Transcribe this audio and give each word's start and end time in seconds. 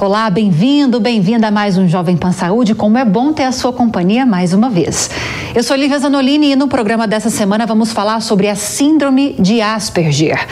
Olá, 0.00 0.30
bem-vindo, 0.30 1.00
bem-vinda 1.00 1.48
a 1.48 1.50
mais 1.50 1.76
um 1.76 1.88
Jovem 1.88 2.16
Pan 2.16 2.30
Saúde. 2.30 2.72
Como 2.72 2.96
é 2.96 3.04
bom 3.04 3.32
ter 3.32 3.42
a 3.42 3.50
sua 3.50 3.72
companhia 3.72 4.24
mais 4.24 4.52
uma 4.52 4.70
vez. 4.70 5.10
Eu 5.58 5.64
sou 5.64 5.76
Lívia 5.76 5.98
Zanolini 5.98 6.52
e 6.52 6.54
no 6.54 6.68
programa 6.68 7.04
dessa 7.04 7.30
semana 7.30 7.66
vamos 7.66 7.90
falar 7.90 8.20
sobre 8.20 8.48
a 8.48 8.54
Síndrome 8.54 9.34
de 9.40 9.60
Asperger. 9.60 10.46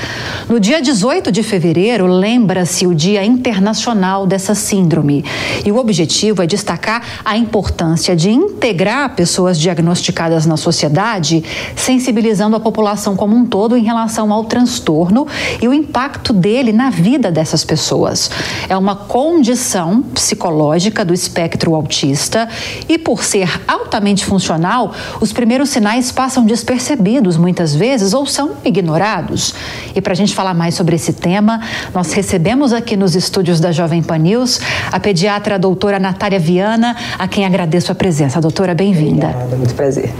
No 0.48 0.59
dia 0.59 0.83
18 0.83 1.31
de 1.31 1.45
fevereiro, 1.45 2.09
lembra-se 2.09 2.89
o 2.89 2.93
Dia 2.93 3.25
Internacional 3.25 4.27
dessa 4.27 4.53
síndrome. 4.53 5.25
E 5.65 5.71
o 5.71 5.77
objetivo 5.77 6.43
é 6.43 6.47
destacar 6.48 7.05
a 7.25 7.37
importância 7.37 8.17
de 8.17 8.33
integrar 8.33 9.15
pessoas 9.15 9.61
diagnosticadas 9.61 10.45
na 10.45 10.57
sociedade, 10.57 11.45
sensibilizando 11.77 12.57
a 12.57 12.61
população 12.61 13.15
como 13.15 13.37
um 13.37 13.47
todo 13.47 13.77
em 13.77 13.85
relação 13.85 14.33
ao 14.33 14.43
transtorno 14.43 15.25
e 15.63 15.69
o 15.69 15.75
impacto 15.75 16.33
dele 16.33 16.73
na 16.73 16.91
vida 16.91 17.31
dessas 17.31 17.65
pessoas. 17.65 18.29
É 18.69 18.77
uma 18.77 18.97
condição 18.97 20.03
psicológica 20.03 21.05
do 21.05 21.15
espectro 21.15 21.77
autista 21.77 22.48
e, 22.89 22.98
por 22.98 23.23
ser 23.23 23.48
altamente 23.69 24.25
funcional, 24.25 24.95
os 25.20 25.33
primeiros 25.33 25.70
sinais 25.70 26.12
passam 26.12 26.44
despercebidos 26.44 27.36
muitas 27.36 27.75
vezes 27.75 28.12
ou 28.12 28.27
são 28.27 28.52
ignorados. 28.64 29.55
E 29.94 30.00
para 30.00 30.12
a 30.12 30.16
gente 30.16 30.34
falar 30.34 30.55
mais 30.55 30.75
sobre 30.75 30.97
esse 30.97 31.12
tema, 31.12 31.61
nós 31.94 32.12
recebemos 32.12 32.72
aqui 32.72 32.97
nos 32.97 33.14
estúdios 33.14 33.61
da 33.61 33.72
Jovem 33.72 34.02
Pan 34.02 34.19
News 34.19 34.61
a 34.91 35.00
pediatra 35.00 35.56
a 35.56 35.58
doutora 35.58 35.98
Natália 35.98 36.39
Viana, 36.39 36.97
a 37.19 37.27
quem 37.27 37.44
agradeço 37.44 37.91
a 37.92 37.94
presença. 37.94 38.41
Doutora, 38.41 38.74
bem-vinda. 38.74 39.28
Obrigada, 39.28 39.56
muito 39.56 39.74
prazer. 39.74 40.12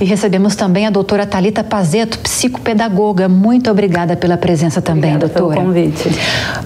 E 0.00 0.04
recebemos 0.04 0.54
também 0.54 0.86
a 0.86 0.90
doutora 0.90 1.26
Talita 1.26 1.64
Pazeto, 1.64 2.18
psicopedagoga. 2.18 3.28
Muito 3.28 3.70
obrigada 3.70 4.16
pela 4.16 4.36
presença 4.36 4.80
também, 4.80 5.14
Obrigada 5.14 5.32
doutora. 5.34 5.60
pelo 5.60 5.66
convite. 5.66 6.08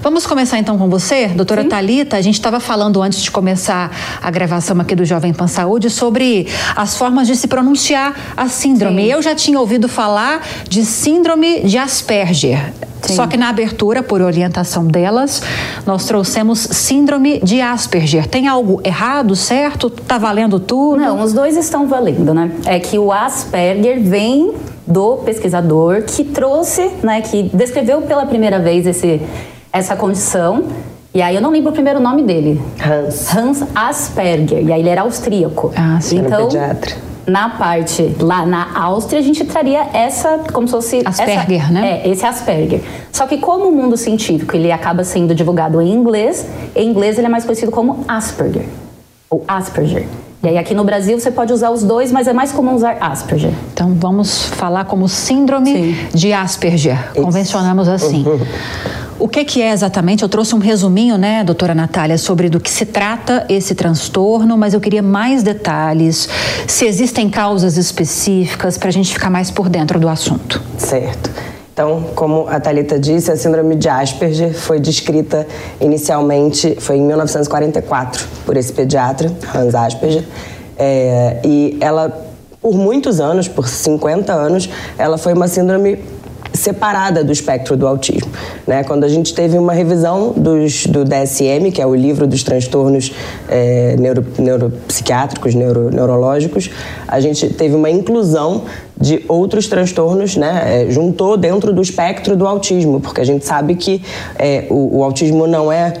Vamos 0.01 0.25
começar 0.25 0.59
então 0.59 0.77
com 0.77 0.89
você, 0.89 1.27
doutora 1.27 1.63
Talita. 1.65 2.17
A 2.17 2.21
gente 2.21 2.35
estava 2.35 2.59
falando 2.59 3.01
antes 3.01 3.21
de 3.21 3.31
começar 3.31 3.91
a 4.21 4.31
gravação 4.31 4.79
aqui 4.79 4.95
do 4.95 5.05
Jovem 5.05 5.33
Pan 5.33 5.47
Saúde 5.47 5.89
sobre 5.89 6.47
as 6.75 6.95
formas 6.97 7.27
de 7.27 7.35
se 7.41 7.47
pronunciar 7.47 8.15
a 8.37 8.47
síndrome. 8.47 9.03
Sim. 9.03 9.11
Eu 9.11 9.21
já 9.21 9.35
tinha 9.35 9.59
ouvido 9.59 9.87
falar 9.89 10.45
de 10.69 10.85
síndrome 10.85 11.61
de 11.61 11.77
Asperger. 11.77 12.71
Sim. 13.01 13.15
Só 13.15 13.25
que 13.25 13.35
na 13.35 13.49
abertura, 13.49 14.03
por 14.03 14.21
orientação 14.21 14.85
delas, 14.85 15.41
nós 15.85 16.05
trouxemos 16.05 16.59
síndrome 16.59 17.39
de 17.39 17.59
Asperger. 17.59 18.27
Tem 18.27 18.47
algo 18.47 18.79
errado, 18.83 19.35
certo? 19.35 19.89
Tá 19.89 20.19
valendo 20.19 20.59
tudo? 20.59 20.97
Não, 21.01 21.21
os 21.21 21.33
dois 21.33 21.57
estão 21.57 21.87
valendo, 21.87 22.33
né? 22.33 22.51
É 22.65 22.79
que 22.79 22.99
o 22.99 23.11
Asperger 23.11 23.99
vem 23.99 24.53
do 24.85 25.17
pesquisador 25.17 26.03
que 26.03 26.23
trouxe, 26.23 26.91
né, 27.01 27.21
que 27.21 27.43
descreveu 27.53 28.01
pela 28.01 28.25
primeira 28.25 28.59
vez 28.59 28.85
esse, 28.85 29.21
essa 29.73 29.95
condição. 29.95 30.65
E 31.13 31.21
aí 31.21 31.35
eu 31.35 31.41
não 31.41 31.49
lembro 31.49 31.71
o 31.71 31.73
primeiro 31.73 31.99
nome 31.99 32.23
dele. 32.23 32.61
Hans. 32.79 33.35
Hans 33.35 33.63
Asperger. 33.75 34.63
E 34.63 34.71
aí 34.71 34.79
ele 34.79 34.89
era 34.89 35.01
austríaco. 35.01 35.71
Ah, 35.75 35.99
sim. 35.99 36.19
Era 36.19 36.27
Então, 36.27 36.47
pediatra. 36.47 36.95
Na 37.25 37.49
parte 37.49 38.15
lá 38.19 38.45
na 38.45 38.77
Áustria, 38.77 39.19
a 39.19 39.23
gente 39.23 39.43
traria 39.45 39.87
essa, 39.93 40.39
como 40.51 40.67
se 40.67 40.71
fosse... 40.71 41.01
Asperger, 41.05 41.63
essa, 41.63 41.73
né? 41.73 42.01
É, 42.03 42.09
esse 42.09 42.25
Asperger. 42.25 42.81
Só 43.11 43.27
que 43.27 43.37
como 43.37 43.69
o 43.69 43.71
mundo 43.71 43.97
científico, 43.97 44.55
ele 44.55 44.71
acaba 44.71 45.03
sendo 45.03 45.35
divulgado 45.35 45.81
em 45.81 45.91
inglês, 45.91 46.47
em 46.75 46.89
inglês 46.89 47.17
ele 47.17 47.27
é 47.27 47.29
mais 47.29 47.43
conhecido 47.43 47.71
como 47.71 48.03
Asperger. 48.07 48.65
Ou 49.29 49.43
Asperger. 49.47 50.07
E 50.43 50.47
aí 50.47 50.57
aqui 50.57 50.73
no 50.73 50.83
Brasil 50.83 51.19
você 51.19 51.29
pode 51.29 51.53
usar 51.53 51.69
os 51.69 51.83
dois, 51.83 52.11
mas 52.11 52.27
é 52.27 52.33
mais 52.33 52.51
comum 52.51 52.73
usar 52.73 52.97
Asperger. 52.99 53.51
Então 53.73 53.93
vamos 53.93 54.45
falar 54.45 54.85
como 54.85 55.07
síndrome 55.07 55.71
Sim. 55.71 55.95
de 56.15 56.33
Asperger. 56.33 57.13
Convencionamos 57.13 57.87
assim. 57.87 58.25
O 59.21 59.27
que, 59.27 59.45
que 59.45 59.61
é 59.61 59.71
exatamente? 59.71 60.23
Eu 60.23 60.29
trouxe 60.29 60.55
um 60.55 60.57
resuminho, 60.57 61.15
né, 61.15 61.43
doutora 61.43 61.75
Natália, 61.75 62.17
sobre 62.17 62.49
do 62.49 62.59
que 62.59 62.71
se 62.71 62.87
trata 62.87 63.45
esse 63.47 63.75
transtorno, 63.75 64.57
mas 64.57 64.73
eu 64.73 64.81
queria 64.81 65.03
mais 65.03 65.43
detalhes, 65.43 66.27
se 66.65 66.87
existem 66.87 67.29
causas 67.29 67.77
específicas, 67.77 68.79
para 68.79 68.89
a 68.89 68.91
gente 68.91 69.13
ficar 69.13 69.29
mais 69.29 69.51
por 69.51 69.69
dentro 69.69 69.99
do 69.99 70.09
assunto. 70.09 70.59
Certo. 70.75 71.29
Então, 71.71 72.05
como 72.15 72.47
a 72.47 72.59
Thalita 72.59 72.97
disse, 72.97 73.31
a 73.31 73.37
síndrome 73.37 73.75
de 73.75 73.87
Asperger 73.87 74.55
foi 74.55 74.79
descrita 74.79 75.45
inicialmente, 75.79 76.75
foi 76.79 76.97
em 76.97 77.03
1944, 77.03 78.27
por 78.43 78.57
esse 78.57 78.73
pediatra, 78.73 79.31
Hans 79.53 79.75
Asperger. 79.75 80.25
É, 80.75 81.39
e 81.45 81.77
ela, 81.79 82.25
por 82.59 82.73
muitos 82.73 83.19
anos, 83.19 83.47
por 83.47 83.69
50 83.69 84.33
anos, 84.33 84.67
ela 84.97 85.19
foi 85.19 85.33
uma 85.33 85.47
síndrome 85.47 85.99
separada 86.61 87.23
do 87.23 87.31
espectro 87.31 87.75
do 87.75 87.87
autismo. 87.87 88.31
Né? 88.67 88.83
Quando 88.83 89.03
a 89.03 89.09
gente 89.09 89.33
teve 89.33 89.57
uma 89.57 89.73
revisão 89.73 90.31
dos, 90.31 90.85
do 90.85 91.03
DSM, 91.03 91.71
que 91.73 91.81
é 91.81 91.85
o 91.85 91.95
livro 91.95 92.27
dos 92.27 92.43
transtornos 92.43 93.11
é, 93.49 93.95
neuro, 93.97 94.25
neuropsiquiátricos, 94.37 95.55
neuro, 95.55 95.89
neurológicos, 95.89 96.69
a 97.07 97.19
gente 97.19 97.49
teve 97.49 97.75
uma 97.75 97.89
inclusão 97.89 98.63
de 98.99 99.25
outros 99.27 99.67
transtornos, 99.67 100.37
né? 100.37 100.83
É, 100.83 100.91
juntou 100.91 101.35
dentro 101.35 101.73
do 101.73 101.81
espectro 101.81 102.35
do 102.35 102.47
autismo, 102.47 103.01
porque 103.01 103.19
a 103.19 103.25
gente 103.25 103.43
sabe 103.43 103.73
que 103.73 104.01
é, 104.37 104.67
o, 104.69 104.99
o 104.99 105.03
autismo 105.03 105.47
não 105.47 105.71
é 105.71 105.93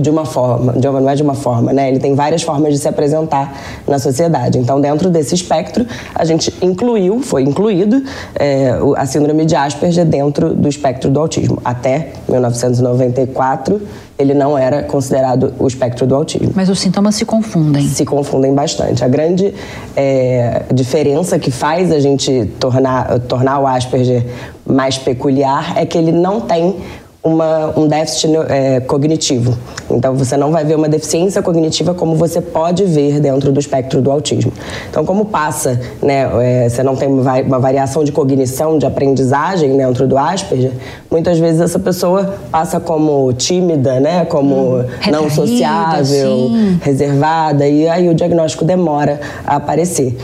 de 0.00 0.10
uma 0.10 0.24
forma, 0.24 0.72
de 0.72 0.86
uma, 0.88 1.00
não 1.00 1.10
é 1.10 1.14
de 1.14 1.22
uma 1.22 1.34
forma, 1.34 1.72
né? 1.72 1.88
Ele 1.88 1.98
tem 1.98 2.14
várias 2.14 2.42
formas 2.42 2.72
de 2.72 2.78
se 2.78 2.88
apresentar 2.88 3.56
na 3.86 3.98
sociedade. 3.98 4.58
Então, 4.58 4.80
dentro 4.80 5.10
desse 5.10 5.34
espectro, 5.34 5.86
a 6.14 6.24
gente 6.24 6.52
incluiu, 6.62 7.20
foi 7.20 7.42
incluído 7.42 8.02
é, 8.34 8.72
a 8.96 9.06
síndrome 9.06 9.44
de 9.44 9.54
Asperger 9.54 10.04
dentro 10.04 10.54
do 10.54 10.68
espectro 10.68 11.10
do 11.10 11.20
autismo. 11.20 11.58
Até 11.64 12.08
1994, 12.28 13.80
ele 14.18 14.34
não 14.34 14.56
era 14.56 14.82
considerado 14.82 15.52
o 15.58 15.66
espectro 15.66 16.06
do 16.06 16.14
autismo 16.14 16.52
Mas 16.54 16.68
os 16.68 16.78
sintomas 16.78 17.14
se 17.14 17.24
confundem. 17.24 17.86
se 17.88 18.04
confundem 18.04 18.54
bastante. 18.54 19.04
A 19.04 19.08
grande 19.08 19.54
é, 19.96 20.62
diferença 20.72 21.38
que 21.38 21.50
faz 21.50 21.90
a 21.90 21.98
gente 21.98 22.46
tornar, 22.58 23.18
tornar 23.20 23.58
o 23.58 23.66
Asperger 23.66 24.24
mais 24.64 24.96
peculiar 24.96 25.76
é 25.76 25.84
que 25.84 25.98
ele 25.98 26.12
não 26.12 26.40
tem 26.40 26.76
uma, 27.22 27.72
um 27.78 27.86
déficit 27.86 28.32
é, 28.48 28.80
cognitivo. 28.80 29.56
Então, 29.88 30.14
você 30.14 30.36
não 30.36 30.50
vai 30.50 30.64
ver 30.64 30.74
uma 30.74 30.88
deficiência 30.88 31.40
cognitiva 31.42 31.94
como 31.94 32.16
você 32.16 32.40
pode 32.40 32.84
ver 32.84 33.20
dentro 33.20 33.52
do 33.52 33.60
espectro 33.60 34.00
do 34.02 34.10
autismo. 34.10 34.52
Então, 34.90 35.04
como 35.04 35.26
passa, 35.26 35.80
né, 36.02 36.28
é, 36.64 36.68
você 36.68 36.82
não 36.82 36.96
tem 36.96 37.08
uma 37.08 37.22
va- 37.22 37.40
uma 37.42 37.58
variação 37.60 38.02
de 38.02 38.10
cognição, 38.10 38.76
de 38.76 38.86
aprendizagem 38.86 39.76
dentro 39.76 40.08
do 40.08 40.18
Asperger, 40.18 40.72
muitas 41.10 41.38
vezes 41.38 41.60
essa 41.60 41.78
pessoa 41.78 42.34
passa 42.50 42.80
como 42.80 43.32
tímida, 43.34 44.00
né, 44.00 44.24
como 44.24 44.78
não 44.78 44.84
retraída, 44.98 45.30
sociável, 45.30 46.48
sim. 46.48 46.78
reservada 46.82 47.68
e 47.68 47.88
aí 47.88 48.08
o 48.08 48.14
diagnóstico 48.14 48.64
demora 48.64 49.20
a 49.46 49.56
aparecer. 49.56 50.16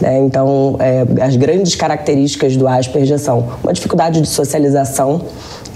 Né? 0.00 0.18
Então, 0.18 0.76
é, 0.78 1.06
as 1.22 1.36
grandes 1.36 1.74
características 1.74 2.56
do 2.56 2.68
Asperger 2.68 3.18
são 3.18 3.46
uma 3.62 3.72
dificuldade 3.72 4.20
de 4.20 4.28
socialização, 4.28 5.22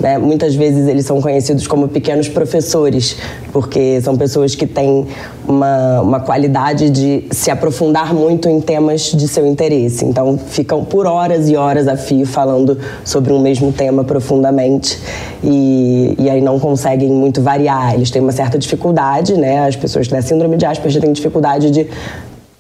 né? 0.01 0.17
Muitas 0.19 0.55
vezes 0.55 0.89
eles 0.89 1.05
são 1.05 1.21
conhecidos 1.21 1.67
como 1.67 1.87
pequenos 1.87 2.29
professores, 2.29 3.17
porque 3.53 4.01
são 4.01 4.17
pessoas 4.17 4.55
que 4.55 4.67
têm 4.67 5.07
uma, 5.47 6.01
uma 6.01 6.21
qualidade 6.21 6.89
de 6.89 7.25
se 7.31 7.51
aprofundar 7.51 8.15
muito 8.15 8.49
em 8.49 8.61
temas 8.61 9.13
de 9.13 9.29
seu 9.29 9.47
interesse. 9.47 10.05
Então, 10.05 10.39
ficam 10.39 10.85
por 10.85 11.07
horas 11.07 11.49
e 11.49 11.57
horas 11.57 11.87
a 11.87 11.97
fio 11.97 12.27
falando 12.27 12.79
sobre 13.05 13.33
um 13.33 13.41
mesmo 13.41 13.73
tema 13.73 14.03
profundamente 14.03 14.99
e, 15.45 16.15
e 16.19 16.31
aí 16.31 16.41
não 16.41 16.59
conseguem 16.59 17.11
muito 17.11 17.43
variar. 17.43 17.95
Eles 17.95 18.11
têm 18.11 18.23
uma 18.23 18.33
certa 18.33 18.59
dificuldade, 18.59 19.37
né? 19.37 19.67
As 19.67 19.77
pessoas 19.77 20.07
que 20.07 20.13
têm 20.15 20.23
síndrome 20.23 20.57
de 20.57 20.65
Asperger 20.65 21.03
têm 21.03 21.13
dificuldade 21.13 21.71
de 21.71 21.87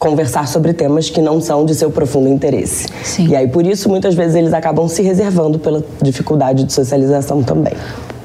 conversar 0.00 0.48
sobre 0.48 0.72
temas 0.72 1.10
que 1.10 1.20
não 1.20 1.42
são 1.42 1.66
de 1.66 1.74
seu 1.74 1.90
profundo 1.90 2.26
interesse. 2.26 2.88
Sim. 3.04 3.28
E 3.28 3.36
aí, 3.36 3.46
por 3.46 3.66
isso, 3.66 3.86
muitas 3.86 4.14
vezes 4.14 4.34
eles 4.34 4.54
acabam 4.54 4.88
se 4.88 5.02
reservando 5.02 5.58
pela 5.58 5.84
dificuldade 6.00 6.64
de 6.64 6.72
socialização 6.72 7.42
também. 7.42 7.74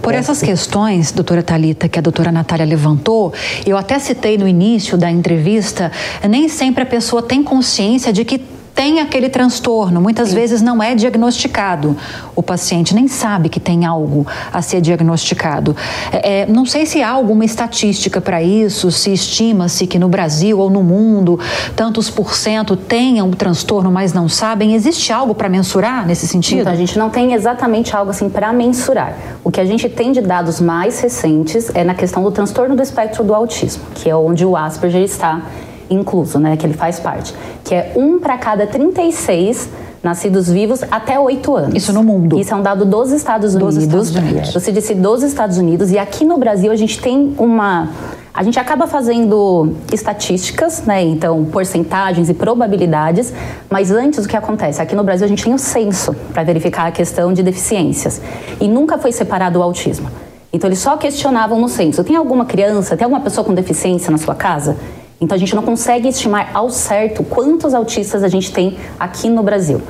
Por 0.02 0.14
essas 0.14 0.42
questões, 0.42 1.12
doutora 1.12 1.44
Talita, 1.44 1.90
que 1.90 2.00
a 2.00 2.02
doutora 2.02 2.32
Natália 2.32 2.66
levantou, 2.66 3.34
eu 3.66 3.76
até 3.76 4.00
citei 4.00 4.38
no 4.38 4.48
início 4.48 4.98
da 4.98 5.12
entrevista, 5.12 5.92
nem 6.30 6.48
sempre 6.48 6.84
a 6.84 6.86
pessoa 6.86 7.22
tem 7.22 7.44
consciência 7.44 8.14
de 8.14 8.24
que 8.24 8.40
tem 8.76 9.00
aquele 9.00 9.30
transtorno, 9.30 10.02
muitas 10.02 10.30
Sim. 10.30 10.36
vezes 10.36 10.62
não 10.62 10.84
é 10.84 10.94
diagnosticado. 10.94 11.96
O 12.36 12.44
paciente 12.44 12.94
nem 12.94 13.08
sabe 13.08 13.48
que 13.48 13.60
tem 13.60 13.86
algo 13.86 14.28
a 14.52 14.62
ser 14.62 14.82
diagnosticado. 14.82 15.76
É, 16.12 16.42
é 16.42 16.46
não 16.46 16.66
sei 16.66 16.86
se 16.86 17.02
há 17.02 17.10
alguma 17.10 17.46
estatística 17.46 18.20
para 18.20 18.44
isso, 18.44 18.92
se 18.92 19.14
estima-se 19.14 19.88
que 19.88 19.98
no 19.98 20.10
Brasil 20.10 20.60
ou 20.60 20.70
no 20.70 20.84
mundo 20.84 21.40
tantos 21.74 22.10
por 22.10 22.36
cento 22.36 22.76
tenham 22.76 23.32
transtorno, 23.32 23.90
mas 23.90 24.12
não 24.12 24.28
sabem. 24.28 24.74
Existe 24.74 25.14
algo 25.14 25.34
para 25.34 25.48
mensurar 25.48 26.06
nesse 26.06 26.28
sentido? 26.28 26.62
Então, 26.62 26.74
a 26.74 26.76
gente 26.76 27.00
não 27.00 27.10
tem 27.10 27.34
exatamente 27.34 27.96
algo 27.96 28.12
assim 28.12 28.30
para 28.30 28.52
mensurar. 28.52 29.16
O 29.42 29.50
que 29.50 29.62
a 29.62 29.66
gente 29.66 29.88
tem 29.88 30.12
de 30.12 30.20
dados 30.20 30.60
mais 30.60 31.00
recentes 31.00 31.72
é 31.74 31.86
na 31.86 31.96
questão 31.96 32.22
do 32.22 32.32
transtorno 32.32 32.76
do 32.76 32.84
espectro 32.84 33.24
do 33.24 33.34
autismo, 33.34 33.84
que 33.96 34.10
é 34.10 34.16
onde 34.16 34.46
o 34.46 34.58
Asperger 34.58 35.02
está 35.02 35.42
incluso, 35.90 36.40
né, 36.40 36.58
que 36.58 36.66
ele 36.66 36.74
faz 36.74 37.00
parte, 37.00 37.34
que 37.64 37.74
é 37.74 37.94
um 37.96 38.20
para 38.20 38.38
cada 38.38 38.66
36 38.68 39.70
nascidos 40.04 40.50
vivos 40.50 40.84
até 40.92 41.20
8 41.20 41.56
anos. 41.56 41.76
Isso 41.76 41.92
no 41.92 42.04
mundo. 42.04 42.40
Isso 42.40 42.54
é 42.54 42.56
um 42.56 42.62
dado 42.62 42.86
dos 42.86 43.12
Estados 43.12 43.56
Unidos. 43.56 43.88
Dos 43.88 44.08
Estados 44.08 44.30
Unidos. 44.30 44.54
Você 44.54 44.72
disse 44.72 44.94
dos 44.94 45.24
Estados 45.24 45.58
Unidos 45.58 45.92
e 45.92 45.98
aqui 45.98 46.24
no 46.24 46.38
Brasil 46.38 46.72
a 46.72 46.76
gente 46.76 47.02
tem 47.02 47.34
uma 47.40 47.90
a 48.36 48.44
gente 48.44 48.60
acaba 48.60 48.86
fazendo 48.86 49.76
estatísticas, 49.94 50.84
né? 50.84 51.02
Então, 51.02 51.46
porcentagens 51.46 52.30
e 52.30 52.34
probabilidades, 52.34 53.34
mas 53.70 53.92
antes 53.92 54.26
o 54.26 54.28
que 54.28 54.36
acontece? 54.36 54.82
Aqui 54.82 54.94
no 54.94 55.06
Brasil 55.06 55.24
a 55.24 55.30
gente 55.30 55.42
tem 55.42 55.54
o 55.54 55.58
censo 55.58 56.14
para 56.34 56.44
verificar 56.44 56.86
a 56.88 56.92
questão 56.92 57.32
de 57.32 57.42
deficiências 57.42 58.22
e 58.60 58.68
nunca 58.68 58.98
foi 58.98 59.14
separado 59.14 59.60
o 59.60 59.64
autismo. 59.64 60.10
Então, 60.52 60.68
eles 60.68 60.80
só 60.80 60.98
questionavam 60.98 61.60
no 61.60 61.70
censo: 61.70 62.04
tem 62.04 62.18
alguma 62.18 62.46
criança, 62.46 62.98
tem 62.98 63.06
alguma 63.06 63.22
pessoa 63.22 63.46
com 63.46 63.54
deficiência 63.54 64.12
na 64.12 64.18
sua 64.18 64.36
casa? 64.36 64.76
Então 65.20 65.36
a 65.36 65.40
gente 65.40 65.56
não 65.56 65.64
consegue 65.64 66.08
estimar 66.08 66.52
ao 66.54 66.70
certo 66.70 67.24
quantos 67.24 67.74
autistas 67.74 68.24
a 68.24 68.28
gente 68.28 68.52
tem 68.52 68.78
aqui 69.00 69.30
no 69.30 69.44
Brasil. 69.44 69.82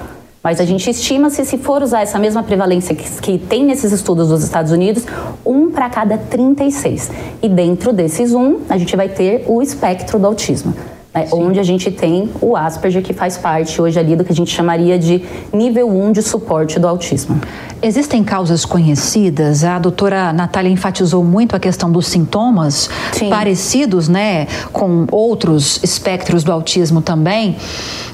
Mas 0.43 0.61
a 0.61 0.65
gente 0.65 0.87
estima 0.87 1.31
se 1.31 1.43
se 1.43 1.57
for 1.57 1.81
usar 1.81 2.01
essa 2.01 2.19
mesma 2.19 2.43
prevalência 2.43 2.93
que, 2.93 3.09
que 3.19 3.37
tem 3.39 3.65
nesses 3.65 3.91
estudos 3.91 4.29
dos 4.29 4.43
Estados 4.43 4.71
Unidos, 4.71 5.03
um 5.43 5.71
para 5.71 5.89
cada 5.89 6.17
36. 6.17 7.09
E 7.41 7.49
dentro 7.49 7.91
desses 7.91 8.31
um, 8.31 8.59
a 8.69 8.77
gente 8.77 8.95
vai 8.95 9.09
ter 9.09 9.43
o 9.47 9.61
espectro 9.61 10.19
do 10.19 10.27
autismo 10.27 10.73
né, 11.15 11.27
onde 11.31 11.59
a 11.59 11.63
gente 11.63 11.89
tem 11.89 12.29
o 12.41 12.55
Asperger, 12.55 13.01
que 13.01 13.13
faz 13.13 13.37
parte 13.37 13.81
hoje 13.81 13.97
ali 13.97 14.15
do 14.15 14.25
que 14.25 14.33
a 14.33 14.35
gente 14.35 14.53
chamaria 14.53 14.99
de 14.99 15.23
nível 15.53 15.89
1 15.89 16.11
de 16.11 16.21
suporte 16.21 16.77
do 16.77 16.87
autismo. 16.87 17.39
Existem 17.81 18.23
causas 18.23 18.65
conhecidas? 18.65 19.63
A 19.63 19.79
doutora 19.79 20.33
Natália 20.33 20.69
enfatizou 20.69 21.23
muito 21.23 21.55
a 21.55 21.59
questão 21.59 21.91
dos 21.91 22.07
sintomas 22.07 22.89
Sim. 23.13 23.29
parecidos 23.29 24.09
né, 24.09 24.47
com 24.73 25.05
outros 25.11 25.81
espectros 25.83 26.43
do 26.43 26.51
autismo 26.51 27.01
também. 27.01 27.55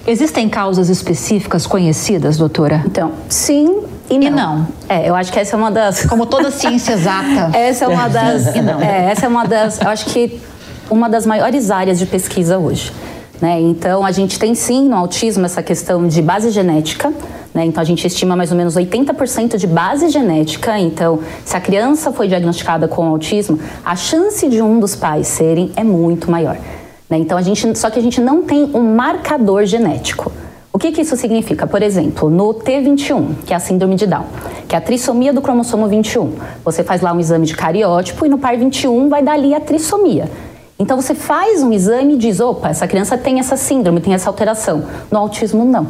Existem 0.06 0.48
causas 0.50 0.89
específicas 0.89 1.65
conhecidas, 1.65 2.38
doutora? 2.38 2.83
Então, 2.86 3.13
sim 3.30 3.81
e 4.09 4.18
não. 4.18 4.27
E 4.27 4.30
não. 4.30 4.68
É, 4.89 5.09
eu 5.09 5.15
acho 5.15 5.31
que 5.31 5.39
essa 5.39 5.56
é 5.56 5.59
uma 5.59 5.71
das. 5.71 6.06
Como 6.06 6.25
toda 6.25 6.51
ciência 6.51 6.94
exata. 6.94 7.51
essa 7.57 7.86
é 7.86 7.88
uma 7.88 8.09
das. 8.09 8.53
e 8.56 8.62
não. 8.62 8.81
É, 8.81 9.12
essa 9.12 9.25
é 9.25 9.30
uma 9.30 9.45
das. 9.45 9.80
Eu 9.80 9.88
acho 9.88 10.06
que 10.06 10.42
uma 10.91 11.09
das 11.09 11.25
maiores 11.25 11.71
áreas 11.71 11.97
de 11.97 12.05
pesquisa 12.05 12.59
hoje. 12.59 12.91
Né? 13.41 13.59
Então, 13.59 14.05
a 14.05 14.11
gente 14.11 14.38
tem 14.38 14.53
sim 14.53 14.88
no 14.88 14.95
autismo 14.95 15.45
essa 15.45 15.63
questão 15.63 16.05
de 16.07 16.21
base 16.21 16.51
genética. 16.51 17.11
Né? 17.53 17.65
Então, 17.65 17.81
a 17.81 17.85
gente 17.85 18.05
estima 18.05 18.35
mais 18.35 18.51
ou 18.51 18.57
menos 18.57 18.75
80% 18.75 19.57
de 19.57 19.65
base 19.65 20.09
genética. 20.09 20.77
Então, 20.77 21.19
se 21.43 21.55
a 21.55 21.61
criança 21.61 22.11
foi 22.11 22.27
diagnosticada 22.27 22.88
com 22.88 23.07
autismo, 23.07 23.57
a 23.83 23.95
chance 23.95 24.47
de 24.47 24.61
um 24.61 24.79
dos 24.79 24.95
pais 24.95 25.25
serem 25.27 25.71
é 25.75 25.83
muito 25.83 26.29
maior. 26.29 26.57
Né? 27.09 27.17
Então, 27.17 27.38
a 27.38 27.41
gente, 27.41 27.77
só 27.79 27.89
que 27.89 27.97
a 27.97 28.01
gente 28.01 28.21
não 28.21 28.43
tem 28.43 28.69
um 28.73 28.93
marcador 28.93 29.65
genético. 29.65 30.31
O 30.73 30.77
que, 30.77 30.91
que 30.91 31.01
isso 31.01 31.15
significa? 31.15 31.65
Por 31.65 31.81
exemplo, 31.81 32.29
no 32.29 32.53
T21, 32.53 33.43
que 33.45 33.53
é 33.53 33.55
a 33.55 33.59
síndrome 33.59 33.95
de 33.95 34.05
Down, 34.07 34.25
que 34.67 34.75
é 34.75 34.77
a 34.77 34.81
trissomia 34.81 35.33
do 35.33 35.41
cromossomo 35.41 35.88
21, 35.88 36.33
você 36.63 36.83
faz 36.83 37.01
lá 37.01 37.11
um 37.11 37.19
exame 37.19 37.45
de 37.45 37.55
cariótipo 37.55 38.25
e 38.25 38.29
no 38.29 38.38
par 38.38 38.55
21 38.55 39.09
vai 39.09 39.21
dar 39.21 39.33
ali 39.33 39.53
a 39.53 39.59
trissomia. 39.59 40.29
Então 40.81 41.00
você 41.00 41.13
faz 41.13 41.62
um 41.62 41.72
exame 41.72 42.16
e 42.16 42.18
diz: 42.18 42.39
opa, 42.39 42.69
essa 42.69 42.88
criança 42.88 43.16
tem 43.16 43.39
essa 43.39 43.56
síndrome, 43.56 44.01
tem 44.01 44.16
essa 44.16 44.28
alteração. 44.28 44.83
No 45.12 45.19
autismo, 45.19 45.63
não. 45.63 45.88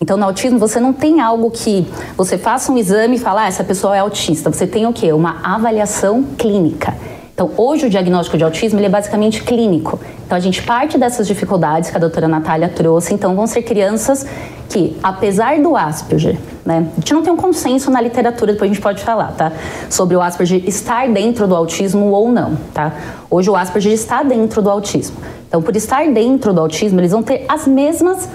Então, 0.00 0.16
no 0.16 0.24
autismo, 0.24 0.58
você 0.58 0.80
não 0.80 0.92
tem 0.92 1.20
algo 1.20 1.48
que 1.50 1.86
você 2.16 2.36
faça 2.36 2.72
um 2.72 2.78
exame 2.78 3.16
e 3.16 3.18
fala, 3.18 3.42
ah, 3.42 3.46
essa 3.46 3.62
pessoa 3.62 3.94
é 3.94 4.00
autista. 4.00 4.50
Você 4.50 4.66
tem 4.66 4.84
o 4.86 4.92
quê? 4.92 5.12
Uma 5.12 5.40
avaliação 5.44 6.24
clínica. 6.36 6.96
Então, 7.40 7.52
hoje 7.56 7.86
o 7.86 7.88
diagnóstico 7.88 8.36
de 8.36 8.44
autismo 8.44 8.78
é 8.80 8.88
basicamente 8.90 9.42
clínico. 9.42 9.98
Então, 10.26 10.36
a 10.36 10.40
gente 10.40 10.62
parte 10.62 10.98
dessas 10.98 11.26
dificuldades 11.26 11.88
que 11.88 11.96
a 11.96 11.98
doutora 11.98 12.28
Natália 12.28 12.68
trouxe. 12.68 13.14
Então, 13.14 13.34
vão 13.34 13.46
ser 13.46 13.62
crianças 13.62 14.26
que, 14.68 14.94
apesar 15.02 15.58
do 15.58 15.74
Asperger, 15.74 16.36
né, 16.66 16.86
a 16.92 17.00
gente 17.00 17.14
não 17.14 17.22
tem 17.22 17.32
um 17.32 17.38
consenso 17.38 17.90
na 17.90 17.98
literatura, 17.98 18.52
depois 18.52 18.70
a 18.70 18.74
gente 18.74 18.82
pode 18.82 19.02
falar, 19.02 19.32
tá? 19.32 19.52
Sobre 19.88 20.14
o 20.16 20.20
Asperger 20.20 20.68
estar 20.68 21.08
dentro 21.08 21.48
do 21.48 21.56
autismo 21.56 22.10
ou 22.10 22.30
não, 22.30 22.58
tá? 22.74 22.92
Hoje 23.30 23.48
o 23.48 23.56
Asperger 23.56 23.94
está 23.94 24.22
dentro 24.22 24.60
do 24.60 24.68
autismo. 24.68 25.16
Então, 25.48 25.62
por 25.62 25.74
estar 25.74 26.06
dentro 26.12 26.52
do 26.52 26.60
autismo, 26.60 27.00
eles 27.00 27.12
vão 27.12 27.22
ter 27.22 27.46
as 27.48 27.66
mesmas 27.66 28.28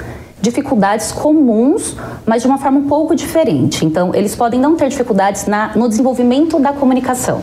dificuldades 0.46 1.12
comuns, 1.12 1.96
mas 2.26 2.42
de 2.42 2.48
uma 2.48 2.58
forma 2.58 2.80
um 2.80 2.88
pouco 2.88 3.16
diferente. 3.16 3.84
Então, 3.86 4.14
eles 4.14 4.36
podem 4.36 4.60
não 4.60 4.76
ter 4.76 4.88
dificuldades 4.90 5.48
na, 5.48 5.76
no 5.76 5.90
desenvolvimento 5.90 6.60
da 6.60 6.72
comunicação. 6.72 7.42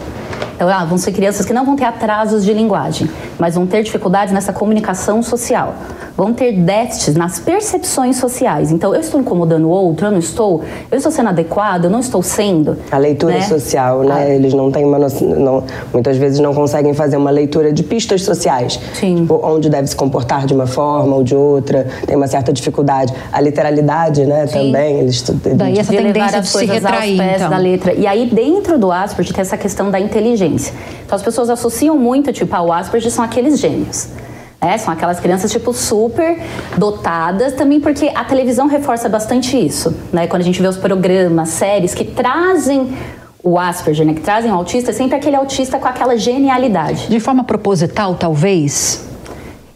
Então, 0.55 0.69
ah, 0.69 0.85
vão 0.85 0.97
ser 0.97 1.13
crianças 1.13 1.45
que 1.45 1.53
não 1.53 1.65
vão 1.65 1.75
ter 1.75 1.85
atrasos 1.85 2.45
de 2.45 2.55
linguagem, 2.55 3.11
mas 3.39 3.57
vão 3.57 3.67
ter 3.67 3.83
dificuldades 3.83 4.33
nessa 4.33 4.53
comunicação 4.53 5.23
social. 5.23 5.75
Vão 6.17 6.33
ter 6.33 6.53
déficits 6.53 7.15
nas 7.15 7.39
percepções 7.39 8.17
sociais. 8.17 8.71
Então, 8.71 8.95
eu 8.95 9.01
estou 9.01 9.21
incomodando 9.21 9.65
o 9.65 9.71
outro, 9.71 10.07
eu 10.07 10.11
não 10.11 10.19
estou, 10.19 10.63
eu 10.91 10.97
estou 10.97 11.11
sendo 11.11 11.31
adequado, 11.31 11.85
eu 11.85 11.91
não 11.91 12.01
estou 12.01 12.23
sendo. 12.23 12.77
A 12.91 12.99
leitura 12.99 13.35
né? 13.35 13.41
social, 13.43 14.03
né? 14.03 14.15
Ah. 14.15 14.29
Eles 14.29 14.53
não 14.53 14.71
têm 14.71 14.85
uma 14.85 14.99
noção, 14.99 15.29
não, 15.29 15.65
muitas 15.93 16.17
vezes 16.17 16.39
não 16.39 16.55
conseguem 16.55 16.95
fazer 16.95 17.17
uma 17.17 17.31
leitura 17.31 17.73
de 17.73 17.83
pistas 17.83 18.23
sociais. 18.23 18.79
Sim. 18.95 19.17
Tipo, 19.23 19.41
onde 19.43 19.69
deve 19.71 19.87
se 19.87 19.97
comportar 19.97 20.47
de 20.47 20.55
uma 20.55 20.67
forma 20.67 21.17
ou 21.17 21.23
de 21.23 21.35
outra, 21.35 21.87
tem 22.07 22.17
uma 22.17 22.27
certa 22.27 22.53
dificuldade. 22.53 23.13
A 23.33 23.41
literalidade, 23.41 24.27
né, 24.27 24.47
Sim. 24.47 24.67
também. 24.67 25.01
Eles, 25.01 25.23
Daí 25.57 25.79
essa 25.79 25.91
de 25.91 25.99
tendência 25.99 26.41
de 26.41 26.49
se 26.49 26.65
retrair, 26.67 27.11
aos 27.11 27.19
pés 27.19 27.37
então. 27.37 27.51
da 27.51 27.57
letra. 27.57 27.95
E 27.95 28.07
aí, 28.07 28.27
dentro 28.27 28.79
do 28.79 28.93
Asperger, 28.93 29.35
tem 29.35 29.43
essa 29.43 29.57
questão 29.57 29.91
da 29.91 29.99
inteligência. 29.99 30.75
Então, 31.05 31.17
as 31.17 31.23
pessoas 31.23 31.51
associam 31.51 31.97
muito, 31.97 32.33
tipo, 32.33 32.55
ao 32.55 32.73
Asperger 32.73 33.11
são 33.11 33.25
aqueles 33.25 33.59
gênios. 33.59 34.09
É, 34.63 34.79
são 34.79 34.95
aquelas 34.95 35.19
crianças, 35.19 35.51
tipo, 35.51 35.73
super 35.73 36.39
dotadas, 36.79 37.53
também 37.55 37.81
porque 37.81 38.13
a 38.15 38.25
televisão 38.25 38.69
reforça 38.69 39.09
bastante 39.09 39.57
isso, 39.57 39.93
né? 40.13 40.29
Quando 40.29 40.43
a 40.43 40.45
gente 40.45 40.63
vê 40.63 40.69
os 40.69 40.77
programas, 40.77 41.49
séries 41.49 41.93
que 41.95 42.05
trazem 42.05 42.97
o 43.43 43.59
Asperger, 43.59 44.07
né? 44.07 44.15
Que 44.15 44.21
trazem 44.21 44.53
o 44.53 44.55
autista, 44.55 44.91
é 44.91 44.95
sempre 44.95 45.17
aquele 45.17 45.35
autista 45.35 45.81
com 45.81 45.89
aquela 45.89 46.17
genialidade. 46.17 47.09
De 47.09 47.19
forma 47.19 47.43
proposital, 47.43 48.15
talvez? 48.15 49.05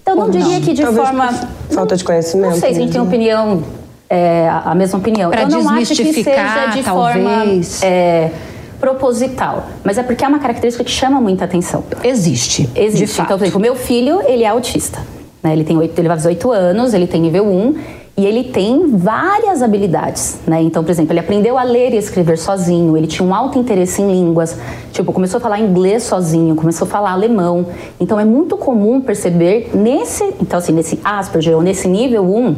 Eu 0.06 0.14
não, 0.14 0.28
não. 0.28 0.30
diria 0.30 0.60
que 0.60 0.72
de 0.72 0.82
talvez 0.82 1.04
forma... 1.04 1.34
Falta 1.70 1.96
de 1.96 2.04
conhecimento. 2.04 2.52
Não 2.52 2.60
sei 2.60 2.72
se 2.72 2.78
a 2.78 2.82
gente 2.82 2.92
tem 2.92 3.00
opinião, 3.00 3.64
é, 4.08 4.48
a 4.48 4.72
mesma 4.72 5.00
opinião. 5.00 5.32
Pra 5.32 5.42
Eu 5.42 5.48
não 5.48 5.68
acho 5.68 5.96
que 5.96 6.12
seja 6.12 6.66
de 6.72 6.82
talvez. 6.84 6.84
forma... 6.84 7.60
É, 7.82 8.30
proposital, 8.80 9.66
mas 9.82 9.98
é 9.98 10.02
porque 10.02 10.24
é 10.24 10.28
uma 10.28 10.38
característica 10.38 10.84
que 10.84 10.90
chama 10.90 11.20
muita 11.20 11.44
atenção. 11.44 11.84
Existe. 12.02 12.68
Existe. 12.74 13.20
Então, 13.20 13.38
por 13.38 13.44
exemplo, 13.44 13.58
o 13.58 13.62
meu 13.62 13.74
filho, 13.74 14.20
ele 14.26 14.44
é 14.44 14.48
autista. 14.48 15.00
Né? 15.42 15.52
Ele, 15.52 15.64
tem 15.64 15.76
8, 15.76 15.98
ele 15.98 16.08
vai 16.08 16.16
fazer 16.16 16.28
8 16.30 16.50
anos, 16.50 16.94
ele 16.94 17.06
tem 17.06 17.20
nível 17.20 17.46
1 17.46 17.74
e 18.18 18.24
ele 18.24 18.44
tem 18.44 18.96
várias 18.96 19.62
habilidades, 19.62 20.38
né? 20.46 20.62
Então, 20.62 20.82
por 20.82 20.90
exemplo, 20.90 21.12
ele 21.12 21.20
aprendeu 21.20 21.58
a 21.58 21.62
ler 21.62 21.92
e 21.92 21.98
escrever 21.98 22.38
sozinho, 22.38 22.96
ele 22.96 23.06
tinha 23.06 23.28
um 23.28 23.34
alto 23.34 23.58
interesse 23.58 24.00
em 24.00 24.10
línguas, 24.10 24.56
tipo, 24.90 25.12
começou 25.12 25.36
a 25.36 25.40
falar 25.40 25.60
inglês 25.60 26.04
sozinho, 26.04 26.56
começou 26.56 26.86
a 26.86 26.90
falar 26.90 27.12
alemão. 27.12 27.66
Então, 28.00 28.18
é 28.18 28.24
muito 28.24 28.56
comum 28.56 29.02
perceber 29.02 29.70
nesse, 29.74 30.24
então 30.40 30.58
assim, 30.58 30.72
nesse 30.72 30.98
Asperger 31.04 31.56
ou 31.56 31.62
nesse 31.62 31.86
nível 31.88 32.24
1, 32.24 32.56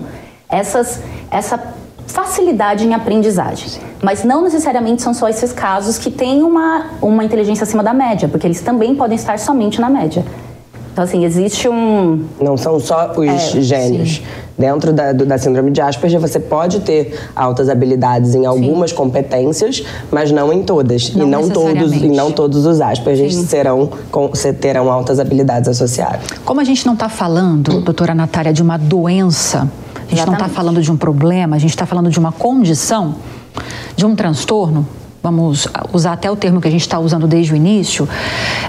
essas, 0.49 1.03
essa 1.29 1.59
facilidade 2.09 2.85
em 2.87 2.95
aprendizagem. 2.95 3.81
Mas 4.03 4.25
não 4.25 4.43
necessariamente 4.43 5.03
são 5.03 5.15
só 5.15 5.29
esses 5.29 5.53
casos 5.53 5.99
que 5.99 6.11
têm 6.11 6.43
uma, 6.43 6.87
uma 7.01 7.23
inteligência 7.25 7.63
acima 7.65 7.83
da 7.83 7.95
média, 7.95 8.29
porque 8.29 8.47
eles 8.47 8.61
também 8.61 8.95
podem 8.97 9.15
estar 9.17 9.39
somente 9.39 9.81
na 9.81 9.89
média. 9.89 10.25
Então, 10.93 11.05
assim, 11.05 11.25
existe 11.25 11.69
um. 11.69 12.25
Não 12.41 12.57
são 12.57 12.81
só 12.81 13.13
os 13.17 13.55
É, 13.55 13.61
gênios. 13.61 14.17
sim. 14.17 14.23
Dentro 14.59 14.93
da, 14.93 15.13
do- 15.13 15.25
da 15.25 15.39
síndrome 15.39 15.71
de 15.71 15.81
Asperger, 15.81 16.19
você 16.19 16.41
pode 16.41 16.81
ter 16.81 17.17
altas 17.37 17.69
habilidades 17.69 18.35
em 18.35 18.45
algumas 18.45 18.91
competências, 18.91 19.85
mas 20.11 20.33
não 20.33 20.53
em 20.53 20.65
todas. 20.65 21.15
Não 21.15 21.29
e, 21.29 21.31
não 21.31 21.49
todos, 21.49 21.93
e 21.93 22.09
não 22.09 22.33
todos 22.33 22.67
os 22.67 22.81
Asperger 22.81 23.33
serão, 23.33 23.89
com, 24.11 24.27
terão 24.61 24.91
altas 24.91 25.21
habilidades 25.21 25.69
associadas. 25.69 26.23
Como 26.45 26.61
a 26.61 26.65
gente 26.65 26.85
não 26.85 26.95
está 26.95 27.09
falando, 27.09 27.81
doutora 27.81 28.13
Natália, 28.17 28.53
de 28.53 28.61
uma 28.63 28.77
doença, 28.77 29.71
a 30.21 30.25
gente 30.25 30.39
não 30.39 30.47
está 30.47 30.49
falando 30.49 30.83
de 30.83 30.91
um 30.91 30.97
problema, 30.97 31.57
a 31.57 31.59
gente 31.59 31.71
está 31.71 31.87
falando 31.87 32.11
de 32.11 32.19
uma 32.19 32.33
condição, 32.33 33.17
de 33.97 34.05
um 34.05 34.15
transtorno, 34.15 34.87
vamos 35.23 35.69
usar 35.93 36.13
até 36.13 36.31
o 36.31 36.37
termo 36.37 36.61
que 36.61 36.69
a 36.69 36.71
gente 36.71 36.83
está 36.83 36.99
usando 36.99 37.27
desde 37.27 37.53
o 37.53 37.57
início, 37.57 38.09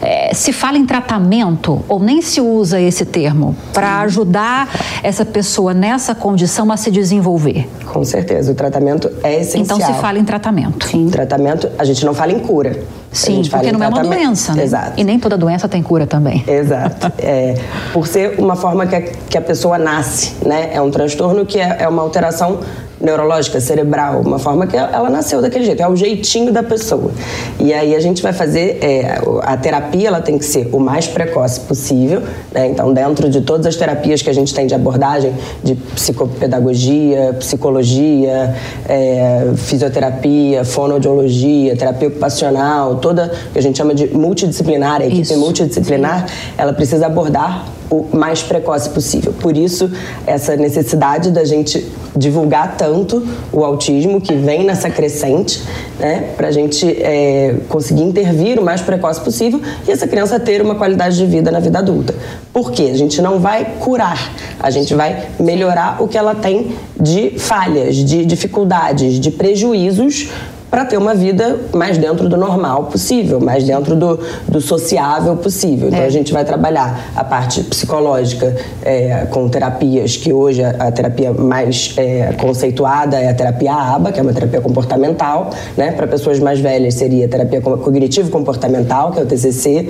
é, 0.02 0.34
se 0.34 0.52
fala 0.52 0.78
em 0.78 0.86
tratamento 0.86 1.84
ou 1.88 2.00
nem 2.00 2.22
se 2.22 2.42
usa 2.42 2.80
esse 2.80 3.06
termo 3.06 3.56
para 3.74 4.02
ajudar 4.02 4.70
essa 5.04 5.24
pessoa 5.26 5.74
nessa 5.74 6.16
condição 6.16 6.72
a 6.72 6.78
se 6.78 6.92
desenvolver. 6.92 7.70
Com 7.86 8.04
certeza, 8.04 8.52
o 8.52 8.56
tratamento 8.56 9.10
é 9.24 9.42
essencial. 9.42 9.78
Então 9.78 9.96
se 9.96 10.02
fala 10.02 10.20
em 10.20 10.26
tratamento. 10.26 10.88
Tratamento, 11.12 11.70
a 11.78 11.84
gente 11.84 12.06
não 12.06 12.14
fala 12.14 12.32
em 12.32 12.40
cura. 12.40 12.80
Sim, 13.12 13.42
porque 13.50 13.72
não 13.72 13.84
é 13.84 13.88
uma 13.88 14.04
doença, 14.04 14.54
né? 14.54 14.64
Exato. 14.64 14.94
E 14.98 15.04
nem 15.04 15.20
toda 15.20 15.36
doença 15.38 15.68
tem 15.68 15.82
cura 15.82 16.06
também. 16.06 16.44
Exato. 16.48 17.10
É, 17.22 17.56
por 17.92 18.08
ser 18.08 18.40
uma 18.40 18.56
forma 18.56 18.88
que 18.88 18.96
a, 18.96 19.02
que 19.02 19.38
a 19.38 19.42
pessoa 19.42 19.78
nasce, 19.78 20.34
né? 20.46 20.70
É 20.74 20.82
um 20.82 20.90
transtorno 20.90 21.46
que 21.46 21.60
é, 21.60 21.78
é 21.82 21.88
uma 21.88 22.02
alteração 22.02 22.60
neurológica, 23.00 23.60
cerebral, 23.60 24.22
uma 24.22 24.40
forma 24.40 24.68
que 24.68 24.76
ela 24.76 25.10
nasceu 25.10 25.42
daquele 25.42 25.66
jeito, 25.66 25.82
é 25.82 25.88
o 25.88 25.96
jeitinho 25.96 26.52
da 26.52 26.62
pessoa. 26.62 27.12
E 27.60 27.74
aí 27.74 27.96
a 27.96 28.00
gente 28.00 28.22
vai 28.22 28.34
fazer, 28.34 28.80
é, 28.82 29.20
a 29.44 29.58
terapia 29.58 30.08
ela 30.08 30.22
tem 30.22 30.38
que 30.38 30.46
ser 30.46 30.70
o 30.72 30.80
mais 30.80 31.08
precoce 31.08 31.60
possível, 31.62 32.22
né? 32.52 32.68
Então 32.68 32.94
dentro 32.94 33.30
de 33.30 33.42
todas 33.42 33.66
as 33.66 33.76
terapias 33.76 34.22
que 34.22 34.30
a 34.30 34.34
gente 34.34 34.54
tem 34.54 34.68
de 34.68 34.76
abordagem, 34.76 35.34
de 35.64 35.76
psicopedagogia, 35.76 37.36
psicologia, 37.40 38.56
é, 38.88 39.52
fisioterapia, 39.56 40.66
fonoaudiologia, 40.66 41.76
terapia 41.76 42.08
ocupacional, 42.10 42.96
toda 42.98 43.32
que 43.54 43.60
a 43.60 43.62
gente 43.62 43.78
chama 43.78 43.94
de 43.94 44.08
multidisciplinar, 44.08 45.02
a 45.02 45.06
equipe 45.06 45.22
Isso. 45.22 45.38
multidisciplinar, 45.38 46.26
ela 46.58 46.74
precisa 46.74 47.06
abordar 47.06 47.66
o 47.90 48.06
mais 48.16 48.42
precoce 48.42 48.90
possível. 48.90 49.34
Por 49.34 49.58
isso, 49.58 49.92
essa 50.26 50.56
necessidade 50.56 51.32
da 51.32 51.44
gente 51.44 51.86
divulgar 52.16 52.76
tanto 52.78 53.26
o 53.52 53.64
autismo 53.64 54.20
que 54.22 54.34
vem 54.34 54.64
nessa 54.64 54.90
crescente, 54.90 55.62
né, 56.00 56.32
para 56.36 56.50
a 56.50 56.52
gente 56.52 56.86
é, 57.02 57.56
conseguir 57.68 58.04
intervir 58.04 58.60
o 58.60 58.64
mais 58.64 58.82
precoce 58.82 59.22
possível 59.22 59.62
e 59.88 59.92
essa 59.92 60.08
criança 60.08 60.40
ter 60.40 60.62
uma 60.62 60.76
qualidade 60.76 61.18
de 61.18 61.26
vida 61.26 61.52
na 61.52 61.60
vida 61.60 61.80
adulta. 61.80 62.14
Por 62.54 62.72
quê? 62.72 62.90
A 62.92 62.98
gente 62.98 63.22
não 63.22 63.40
vai 63.40 63.66
curar, 63.80 64.34
a 64.60 64.70
gente 64.70 64.94
vai 64.94 65.28
melhorar 65.40 66.02
o 66.02 66.08
que 66.08 66.18
ela 66.18 66.36
tem 66.36 66.76
de 67.00 67.40
falhas, 67.40 67.96
de 67.96 68.26
dificuldades, 68.26 69.20
de 69.20 69.32
prejuízos 69.32 70.30
para 70.70 70.86
ter 70.86 70.98
uma 70.98 71.16
vida 71.16 71.58
mais 71.74 71.98
dentro 71.98 72.30
do 72.30 72.38
normal 72.38 72.86
possível, 72.86 73.40
mais 73.40 73.64
dentro 73.64 73.96
do, 73.96 74.20
do 74.48 74.62
sociável 74.62 75.36
possível. 75.38 75.88
Então 75.90 76.04
a 76.04 76.10
gente 76.10 76.32
vai 76.32 76.46
trabalhar 76.46 77.12
a 77.16 77.24
parte 77.24 77.64
psicológica 77.64 78.56
é, 78.84 79.26
com 79.32 79.48
terapias 79.50 80.16
que 80.16 80.32
hoje 80.32 80.64
a, 80.64 80.70
a 80.70 80.92
terapia 80.92 81.32
mais 81.34 81.94
é, 81.98 82.34
conceituada 82.40 83.18
é 83.20 83.30
a 83.30 83.34
terapia 83.34 83.74
ABA, 83.74 84.12
que 84.12 84.20
é 84.20 84.24
uma 84.24 84.34
terapia 84.34 84.62
comportamental, 84.62 85.50
né? 85.76 85.92
Para 85.92 86.06
pessoas 86.08 86.40
mais 86.40 86.60
velhas 86.60 86.94
seria 86.94 87.26
a 87.26 87.30
terapia 87.30 87.62
co- 87.62 87.78
cognitivo-comportamental, 87.78 89.12
que 89.12 89.20
é 89.20 89.24
o 89.24 89.26
TCC. 89.26 89.90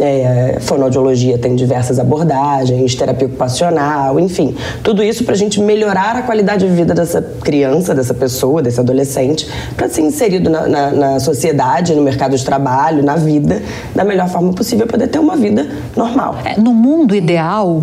É, 0.00 0.58
fonoaudiologia 0.60 1.36
tem 1.38 1.54
diversas 1.54 1.98
abordagens, 1.98 2.94
terapia 2.94 3.26
ocupacional, 3.26 4.18
enfim, 4.18 4.54
tudo 4.82 5.02
isso 5.02 5.24
para 5.24 5.34
a 5.34 5.36
gente 5.36 5.60
melhorar 5.60 6.16
a 6.16 6.22
qualidade 6.22 6.66
de 6.66 6.72
vida 6.74 6.94
dessa 6.94 7.20
criança, 7.42 7.94
dessa 7.94 8.14
pessoa, 8.14 8.62
desse 8.62 8.80
adolescente, 8.80 9.46
para 9.76 9.88
ser 9.88 10.02
inserido 10.12 10.48
na, 10.50 10.66
na- 10.68 10.90
na 10.90 11.20
sociedade, 11.20 11.94
no 11.94 12.02
mercado 12.02 12.36
de 12.36 12.44
trabalho, 12.44 13.02
na 13.02 13.16
vida, 13.16 13.62
da 13.94 14.04
melhor 14.04 14.28
forma 14.28 14.52
possível, 14.52 14.86
poder 14.86 15.08
ter 15.08 15.18
uma 15.18 15.36
vida 15.36 15.66
normal. 15.96 16.36
É, 16.44 16.60
No 16.60 16.72
mundo 16.72 17.14
ideal, 17.14 17.82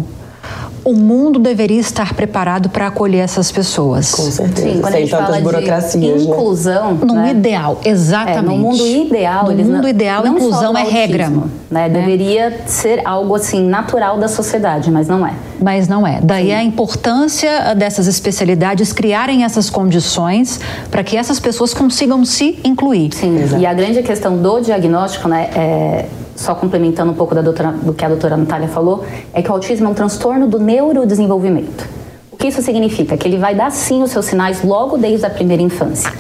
o 0.84 0.94
mundo 0.94 1.40
deveria 1.40 1.80
estar 1.80 2.14
preparado 2.14 2.70
para 2.70 2.88
acolher 2.88 3.20
essas 3.20 3.52
pessoas. 3.52 4.12
Com 4.12 4.24
certeza. 4.24 4.68
Sim, 4.68 4.82
quando 4.82 4.86
a 4.86 4.92
Sem 4.92 5.02
gente 5.08 5.12
fala 5.12 5.40
burocracias, 5.40 6.22
de 6.22 6.28
né? 6.28 6.34
inclusão, 6.34 6.94
No 6.96 7.14
né? 7.14 7.32
ideal, 7.32 7.80
exatamente. 7.84 8.40
É, 8.40 8.42
no 8.42 8.58
mundo 8.58 8.88
ideal, 8.88 9.46
no 9.46 9.52
eles 9.52 9.68
mundo 9.68 9.82
não, 9.82 9.90
ideal, 9.90 10.24
não 10.24 10.36
inclusão 10.36 10.78
é 10.78 10.84
regra, 10.84 11.32
né? 11.70 11.90
Deveria 11.90 12.62
ser 12.66 13.02
algo 13.06 13.36
assim 13.36 13.66
natural 13.68 14.18
da 14.18 14.28
sociedade, 14.28 14.90
mas 14.92 15.08
não 15.08 15.26
é. 15.26 15.34
mas 15.62 15.88
não 15.88 16.06
é. 16.06 16.20
Daí 16.22 16.52
a 16.52 16.64
importância 16.64 17.74
dessas 17.76 18.08
especialidades 18.08 18.94
criarem 18.94 19.44
essas 19.44 19.70
condições 19.70 20.60
para 20.90 21.04
que 21.04 21.18
essas 21.18 21.40
pessoas 21.40 21.74
consigam 21.74 22.24
se 22.26 22.60
incluir. 22.64 23.14
Sim. 23.14 23.38
E 23.60 23.66
a 23.66 23.74
grande 23.74 24.02
questão 24.04 24.38
do 24.38 24.60
diagnóstico, 24.60 25.28
né, 25.28 25.50
é, 25.56 26.06
só 26.40 26.56
complementando 26.56 27.12
um 27.12 27.16
pouco 27.16 27.36
doutora- 27.36 27.72
do 27.72 27.94
que 27.94 28.04
a 28.04 28.08
doutora 28.08 28.38
Natália 28.38 28.68
falou, 28.68 29.06
é 29.34 29.42
que 29.42 29.50
o 29.50 29.54
autismo 29.54 29.88
é 29.88 29.90
um 29.90 29.94
transtorno 29.94 30.48
do 30.48 30.58
neurodesenvolvimento. 30.60 31.86
O 32.32 32.38
que 32.38 32.48
isso 32.48 32.62
significa? 32.62 33.18
Que 33.18 33.28
ele 33.28 33.38
vai 33.38 33.54
dar 33.54 33.72
sim 33.72 34.02
os 34.02 34.12
seus 34.12 34.26
sinais 34.26 34.64
logo 34.64 34.98
desde 34.98 35.26
a 35.26 35.30
primeira 35.30 35.62
infância. 35.62 36.12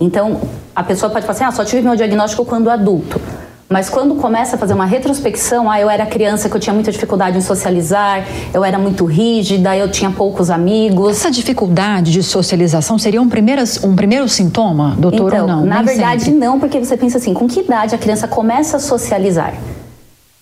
Então, 0.00 0.40
a 0.74 0.82
pessoa 0.82 1.10
pode 1.10 1.26
falar 1.26 1.34
assim, 1.34 1.44
ah, 1.44 1.52
só 1.52 1.64
tive 1.64 1.82
meu 1.82 1.94
diagnóstico 1.96 2.44
quando 2.44 2.70
adulto. 2.70 3.20
Mas 3.68 3.90
quando 3.90 4.14
começa 4.14 4.56
a 4.56 4.58
fazer 4.58 4.72
uma 4.72 4.86
retrospecção, 4.86 5.70
ah, 5.70 5.78
eu 5.78 5.90
era 5.90 6.06
criança 6.06 6.48
que 6.48 6.56
eu 6.56 6.60
tinha 6.60 6.72
muita 6.72 6.90
dificuldade 6.90 7.36
em 7.36 7.42
socializar, 7.42 8.26
eu 8.54 8.64
era 8.64 8.78
muito 8.78 9.04
rígida, 9.04 9.76
eu 9.76 9.90
tinha 9.90 10.10
poucos 10.10 10.48
amigos. 10.48 11.10
Essa 11.10 11.30
dificuldade 11.30 12.10
de 12.10 12.22
socialização 12.22 12.98
seria 12.98 13.20
um 13.20 13.28
primeiro, 13.28 13.62
um 13.84 13.94
primeiro 13.94 14.26
sintoma, 14.26 14.96
doutor, 14.98 15.34
então, 15.34 15.42
ou 15.42 15.46
não? 15.46 15.66
na 15.66 15.82
verdade 15.82 16.24
sempre. 16.24 16.40
não, 16.40 16.58
porque 16.58 16.78
você 16.78 16.96
pensa 16.96 17.18
assim, 17.18 17.34
com 17.34 17.46
que 17.46 17.60
idade 17.60 17.94
a 17.94 17.98
criança 17.98 18.26
começa 18.26 18.78
a 18.78 18.80
socializar? 18.80 19.52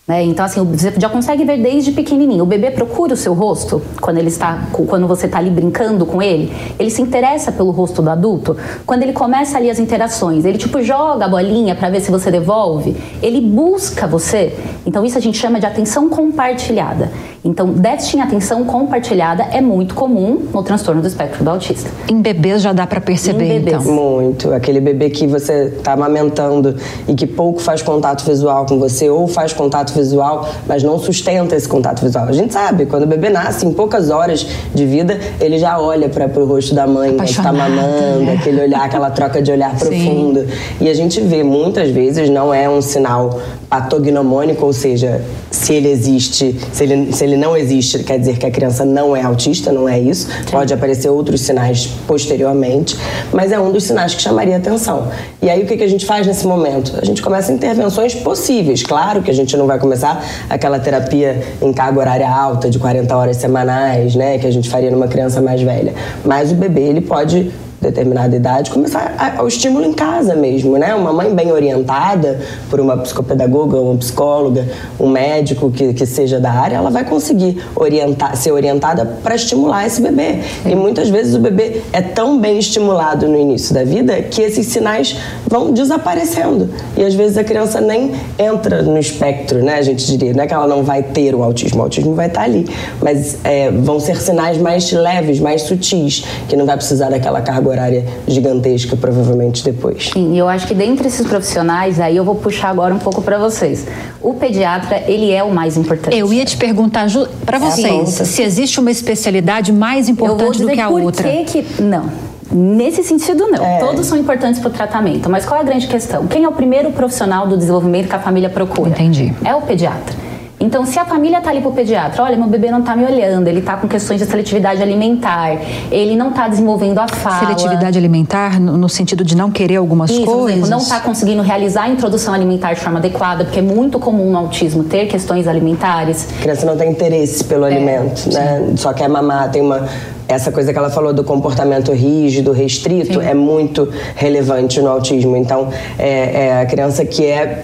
Né? 0.06 0.22
Então, 0.22 0.44
assim, 0.44 0.62
você 0.64 0.92
já 0.96 1.08
consegue 1.08 1.44
ver 1.44 1.60
desde 1.60 1.90
pequenininho. 1.90 2.44
O 2.44 2.46
bebê 2.46 2.70
procura 2.70 3.14
o 3.14 3.16
seu 3.16 3.34
rosto 3.34 3.82
quando 4.00 4.18
ele 4.18 4.28
está, 4.28 4.68
quando 4.72 5.06
você 5.08 5.26
está 5.26 5.38
ali 5.38 5.50
brincando 5.50 6.06
com 6.06 6.22
ele. 6.22 6.52
Ele 6.78 6.90
se 6.90 7.02
interessa 7.02 7.50
pelo 7.50 7.72
rosto 7.72 8.00
do 8.00 8.08
adulto. 8.08 8.56
Quando 8.86 9.02
ele 9.02 9.12
começa 9.12 9.58
ali 9.58 9.68
as 9.68 9.80
interações, 9.80 10.44
ele 10.44 10.58
tipo 10.58 10.80
joga 10.80 11.25
a 11.25 11.28
bolinha 11.28 11.75
para 11.75 11.90
ver 11.90 12.00
se 12.00 12.10
você 12.12 12.30
devolve. 12.30 12.96
Ele 13.20 13.40
busca 13.40 14.06
você. 14.06 14.56
Então, 14.86 15.04
isso 15.04 15.18
a 15.18 15.20
gente 15.20 15.38
chama 15.38 15.58
de 15.58 15.66
atenção 15.66 16.08
compartilhada. 16.08 17.10
Então, 17.46 17.68
déficit 17.72 18.16
em 18.16 18.20
atenção 18.20 18.64
compartilhada 18.64 19.44
é 19.52 19.60
muito 19.60 19.94
comum 19.94 20.46
no 20.52 20.62
transtorno 20.62 21.00
do 21.00 21.06
espectro 21.06 21.44
do 21.44 21.50
autista. 21.50 21.88
Em 22.10 22.20
bebês 22.20 22.60
já 22.60 22.72
dá 22.72 22.86
para 22.86 23.00
perceber, 23.00 23.44
Em 23.44 23.60
bebês. 23.60 23.82
então. 23.82 23.94
Muito. 23.94 24.52
Aquele 24.52 24.80
bebê 24.80 25.10
que 25.10 25.26
você 25.26 25.72
está 25.76 25.92
amamentando 25.92 26.74
e 27.06 27.14
que 27.14 27.26
pouco 27.26 27.60
faz 27.60 27.82
contato 27.82 28.24
visual 28.24 28.66
com 28.66 28.78
você, 28.80 29.08
ou 29.08 29.28
faz 29.28 29.52
contato 29.52 29.92
visual, 29.92 30.48
mas 30.66 30.82
não 30.82 30.98
sustenta 30.98 31.54
esse 31.54 31.68
contato 31.68 32.02
visual. 32.02 32.26
A 32.26 32.32
gente 32.32 32.52
sabe, 32.52 32.86
quando 32.86 33.04
o 33.04 33.06
bebê 33.06 33.30
nasce, 33.30 33.64
em 33.64 33.72
poucas 33.72 34.10
horas 34.10 34.44
de 34.74 34.84
vida, 34.84 35.18
ele 35.40 35.58
já 35.58 35.78
olha 35.78 36.08
para 36.08 36.26
o 36.26 36.44
rosto 36.46 36.74
da 36.74 36.86
mãe, 36.86 37.14
quando 37.14 37.28
está 37.28 37.42
Apaixonado, 37.50 37.70
mamando, 37.76 38.24
né? 38.24 38.34
aquele 38.40 38.62
olhar, 38.62 38.82
aquela 38.84 39.10
troca 39.10 39.40
de 39.40 39.52
olhar 39.52 39.70
Sim. 39.78 39.86
profundo. 39.88 40.46
E 40.80 40.88
a 40.88 40.94
gente 40.94 41.20
vê 41.20 41.44
muitas 41.44 41.90
vezes, 41.90 42.28
não 42.28 42.52
é 42.52 42.68
um 42.68 42.82
sinal 42.82 43.38
patognomônico, 43.68 44.64
ou 44.64 44.73
seja, 44.73 45.23
se 45.50 45.75
ele 45.75 45.88
existe, 45.88 46.56
se 46.73 46.85
ele, 46.85 47.12
se 47.12 47.25
ele 47.25 47.37
não 47.37 47.56
existe, 47.56 47.99
quer 48.04 48.18
dizer 48.18 48.38
que 48.38 48.46
a 48.46 48.50
criança 48.50 48.85
não 48.85 49.16
é 49.16 49.23
autista, 49.23 49.73
não 49.73 49.88
é 49.88 49.99
isso. 49.99 50.28
Pode 50.50 50.73
aparecer 50.73 51.08
outros 51.08 51.40
sinais 51.40 51.88
posteriormente, 52.06 52.96
mas 53.32 53.52
é 53.52 53.58
um 53.58 53.73
dos 53.73 53.85
sinais 53.85 54.14
que 54.14 54.23
chamaria 54.23 54.56
atenção. 54.56 55.08
E 55.42 55.50
aí 55.50 55.62
o 55.62 55.66
que, 55.66 55.76
que 55.76 55.85
a 55.85 55.88
gente 55.88 56.06
faz 56.06 56.26
nesse 56.26 56.46
momento? 56.46 56.92
A 57.00 57.04
gente 57.04 57.23
começa 57.23 57.52
intervenções 57.52 58.14
possíveis. 58.14 58.82
Claro 58.82 59.23
que 59.23 59.30
a 59.30 59.35
gente 59.35 59.56
não 59.56 59.66
vai 59.66 59.78
começar 59.78 60.25
aquela 60.49 60.78
terapia 60.78 61.42
em 61.61 61.73
carga 61.73 61.99
horária 61.99 62.28
alta, 62.28 62.70
de 62.70 62.78
40 62.78 63.16
horas 63.16 63.37
semanais, 63.37 64.14
né, 64.14 64.38
que 64.38 64.46
a 64.46 64.50
gente 64.50 64.70
faria 64.70 64.90
numa 64.90 65.08
criança 65.08 65.40
mais 65.40 65.61
velha. 65.61 65.94
Mas 66.25 66.52
o 66.52 66.54
bebê, 66.54 66.82
ele 66.82 67.00
pode 67.00 67.50
determinada 67.80 68.35
idade, 68.35 68.71
começar 68.71 69.14
a, 69.18 69.42
o 69.42 69.49
estímulo 69.49 69.85
em 69.85 69.92
casa 69.92 70.35
mesmo, 70.35 70.76
né? 70.78 70.95
Uma 70.95 71.12
mãe 71.12 71.35
bem 71.35 71.52
orientada 71.52 72.40
por 72.71 72.80
uma 72.80 72.97
psicopedagoga, 72.97 73.76
uma 73.76 73.97
psicóloga, 73.97 74.66
um 74.99 75.09
médico 75.09 75.71
que, 75.71 75.92
que 75.92 76.06
seja 76.06 76.40
da 76.40 76.50
área, 76.50 76.76
ela 76.76 76.90
vai 76.90 77.04
conseguir 77.04 77.62
orientar, 77.75 78.37
ser 78.37 78.52
orientada 78.52 79.04
para 79.23 79.35
estimular 79.35 79.87
esse 79.87 80.00
bebê. 80.00 80.40
E 80.64 80.75
muitas 80.75 81.09
vezes 81.09 81.35
o 81.35 81.38
bebê 81.38 81.83
é 81.92 82.00
tão 82.00 82.38
bem 82.38 82.59
estimulado 82.59 83.28
no 83.28 83.38
início 83.38 83.75
da 83.75 83.85
vida 83.85 84.23
que 84.23 84.40
esses 84.42 84.66
sinais 84.66 85.16
vão 85.47 85.73
desaparecendo. 85.73 86.71
E 86.97 87.04
às 87.04 87.14
vezes 87.14 87.37
a 87.37 87.45
criança 87.45 87.80
nem 87.80 88.12
entra 88.38 88.83
no 88.83 88.99
espectro, 88.99 89.62
né? 89.62 89.75
A 89.75 89.83
gente 89.83 90.06
diria, 90.06 90.33
não 90.33 90.45
é 90.45 90.47
que 90.47 90.54
ela 90.54 90.66
não 90.66 90.83
vai 90.83 91.02
ter 91.02 91.35
o 91.35 91.42
autismo, 91.42 91.80
o 91.80 91.83
autismo 91.83 92.14
vai 92.14 92.26
estar 92.26 92.42
ali, 92.42 92.66
mas 93.02 93.38
é, 93.45 93.71
vão 93.71 94.00
ser 94.00 94.16
sinais 94.16 94.59
mais 94.59 94.90
leves, 94.90 95.40
mais 95.40 95.62
sutis, 95.62 96.25
que 96.49 96.56
não 96.56 96.64
vai 96.64 96.76
precisar 96.76 97.11
daquela 97.11 97.40
carga 97.40 97.65
horária 97.68 98.04
gigantesca 98.26 98.96
provavelmente 98.96 99.64
depois. 99.64 100.11
Sim, 100.12 100.35
e 100.35 100.38
eu 100.38 100.49
acho 100.49 100.66
que 100.66 100.75
dentre 100.75 101.08
esses 101.08 101.26
profissionais, 101.26 102.00
aí 102.00 102.16
eu 102.16 102.25
vou 102.25 102.35
puxar 102.35 102.70
agora 102.70 102.94
um 102.94 102.99
pouco 102.99 103.23
para 103.23 103.38
vocês. 103.38 103.87
O 104.20 104.35
pediatra, 104.35 105.02
ele 105.06 105.30
é 105.32 105.42
o 105.42 105.52
mais 105.52 105.76
importante. 105.76 106.16
Eu 106.16 106.32
ia 106.32 106.44
te 106.44 106.56
perguntar 106.56 107.06
para 107.44 107.58
vocês 107.58 108.08
se 108.08 108.42
existe 108.42 108.80
uma 108.80 108.90
especialidade 108.90 109.73
mais 109.73 110.08
importante 110.08 110.61
do 110.61 110.68
que 110.68 110.80
a 110.80 110.88
por 110.88 111.02
outra. 111.02 111.28
Que 111.28 111.62
que 111.62 111.82
não? 111.82 112.11
Nesse 112.50 113.02
sentido, 113.02 113.49
não. 113.49 113.64
É. 113.64 113.78
Todos 113.78 114.06
são 114.06 114.16
importantes 114.16 114.61
para 114.61 114.68
o 114.68 114.73
tratamento. 114.73 115.28
Mas 115.28 115.44
qual 115.44 115.58
é 115.58 115.62
a 115.62 115.66
grande 115.66 115.87
questão? 115.88 116.26
Quem 116.26 116.44
é 116.44 116.49
o 116.49 116.52
primeiro 116.52 116.92
profissional 116.92 117.46
do 117.46 117.56
desenvolvimento 117.56 118.08
que 118.08 118.14
a 118.14 118.20
família 118.20 118.49
procura? 118.49 118.90
Entendi. 118.90 119.35
É 119.44 119.54
o 119.54 119.62
pediatra. 119.62 120.14
Então, 120.58 120.86
se 120.86 120.98
a 120.98 121.04
família 121.04 121.40
tá 121.40 121.50
ali 121.50 121.60
pro 121.60 121.70
pediatra, 121.72 122.22
olha, 122.22 122.36
meu 122.36 122.46
bebê 122.46 122.70
não 122.70 122.82
tá 122.82 122.96
me 122.96 123.04
olhando, 123.04 123.46
ele 123.46 123.60
tá 123.60 123.76
com 123.76 123.86
questões 123.86 124.20
de 124.20 124.26
seletividade 124.26 124.80
alimentar, 124.80 125.60
ele 125.90 126.16
não 126.16 126.32
tá 126.32 126.48
desenvolvendo 126.48 126.98
a 126.98 127.06
fala. 127.06 127.40
Seletividade 127.40 127.98
alimentar, 127.98 128.58
no, 128.58 128.78
no 128.78 128.88
sentido 128.88 129.22
de 129.22 129.36
não 129.36 129.50
querer 129.50 129.76
algumas 129.76 130.10
Isso, 130.10 130.25
por 130.25 130.38
coisas. 130.38 130.52
exemplo, 130.52 130.70
não 130.70 130.78
está 130.78 131.00
conseguindo 131.00 131.42
realizar 131.42 131.82
a 131.82 131.88
introdução 131.90 132.32
alimentar 132.32 132.72
de 132.72 132.80
forma 132.80 132.98
adequada, 132.98 133.44
porque 133.44 133.58
é 133.58 133.62
muito 133.62 133.98
comum 133.98 134.30
no 134.30 134.38
autismo 134.38 134.82
ter 134.84 135.06
questões 135.08 135.46
alimentares. 135.46 136.26
A 136.38 136.42
criança 136.42 136.64
não 136.64 136.76
tem 136.76 136.90
interesse 136.90 137.44
pelo 137.44 137.64
alimento, 137.64 138.32
né? 138.32 138.72
Só 138.76 138.94
quer 138.94 139.08
mamar, 139.08 139.50
tem 139.50 139.60
uma 139.60 139.86
essa 140.28 140.50
coisa 140.50 140.72
que 140.72 140.78
ela 140.78 140.90
falou 140.90 141.12
do 141.12 141.22
comportamento 141.22 141.92
rígido, 141.92 142.50
restrito, 142.50 143.20
é 143.20 143.32
muito 143.32 143.88
relevante 144.16 144.80
no 144.80 144.88
autismo. 144.88 145.36
Então, 145.36 145.68
é, 145.96 146.46
é 146.46 146.60
a 146.62 146.66
criança 146.66 147.04
que 147.04 147.25
é 147.25 147.62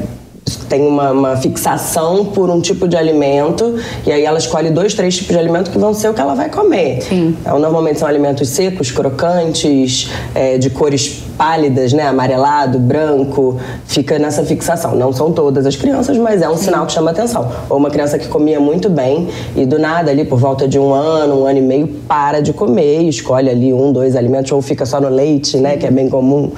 tem 0.72 0.86
uma, 0.86 1.10
uma, 1.10 1.36
fixação 1.36 2.24
por 2.24 2.48
um 2.48 2.58
tipo 2.58 2.88
de 2.88 2.96
alimento 2.96 3.78
e 4.06 4.10
aí 4.10 4.24
ela 4.24 4.38
escolhe 4.38 4.70
dois, 4.70 4.94
três 4.94 5.14
tipos 5.14 5.32
de 5.32 5.38
alimento 5.38 5.70
que 5.70 5.76
vão 5.76 5.92
ser 5.92 6.08
o 6.08 6.14
que 6.14 6.20
ela 6.20 6.34
vai 6.34 6.48
comer. 6.48 7.02
Sim. 7.02 7.36
Então, 7.38 7.58
normalmente 7.58 7.98
são 7.98 8.08
alimentos 8.08 8.48
secos, 8.48 8.90
crocantes, 8.90 10.10
é, 10.34 10.56
de 10.56 10.70
cores 10.70 11.24
pálidas, 11.36 11.92
né, 11.92 12.06
amarelado, 12.06 12.78
branco, 12.78 13.60
fica 13.84 14.18
nessa 14.18 14.44
fixação. 14.44 14.96
Não 14.96 15.12
são 15.12 15.30
todas 15.30 15.66
as 15.66 15.76
crianças, 15.76 16.16
mas 16.16 16.40
é 16.40 16.48
um 16.48 16.56
Sim. 16.56 16.64
sinal 16.64 16.86
que 16.86 16.92
chama 16.92 17.10
atenção. 17.10 17.52
Ou 17.68 17.76
uma 17.76 17.90
criança 17.90 18.18
que 18.18 18.28
comia 18.28 18.58
muito 18.58 18.88
bem 18.88 19.28
e 19.54 19.66
do 19.66 19.78
nada 19.78 20.10
ali 20.10 20.24
por 20.24 20.38
volta 20.38 20.66
de 20.66 20.78
um 20.78 20.94
ano, 20.94 21.42
um 21.42 21.46
ano 21.46 21.58
e 21.58 21.62
meio 21.62 21.86
para 22.08 22.40
de 22.40 22.54
comer, 22.54 23.02
escolhe 23.02 23.50
ali 23.50 23.74
um, 23.74 23.92
dois 23.92 24.16
alimentos 24.16 24.50
ou 24.52 24.62
fica 24.62 24.86
só 24.86 24.98
no 24.98 25.10
leite, 25.10 25.58
né, 25.58 25.76
que 25.76 25.84
é 25.84 25.90
bem 25.90 26.08
comum. 26.08 26.50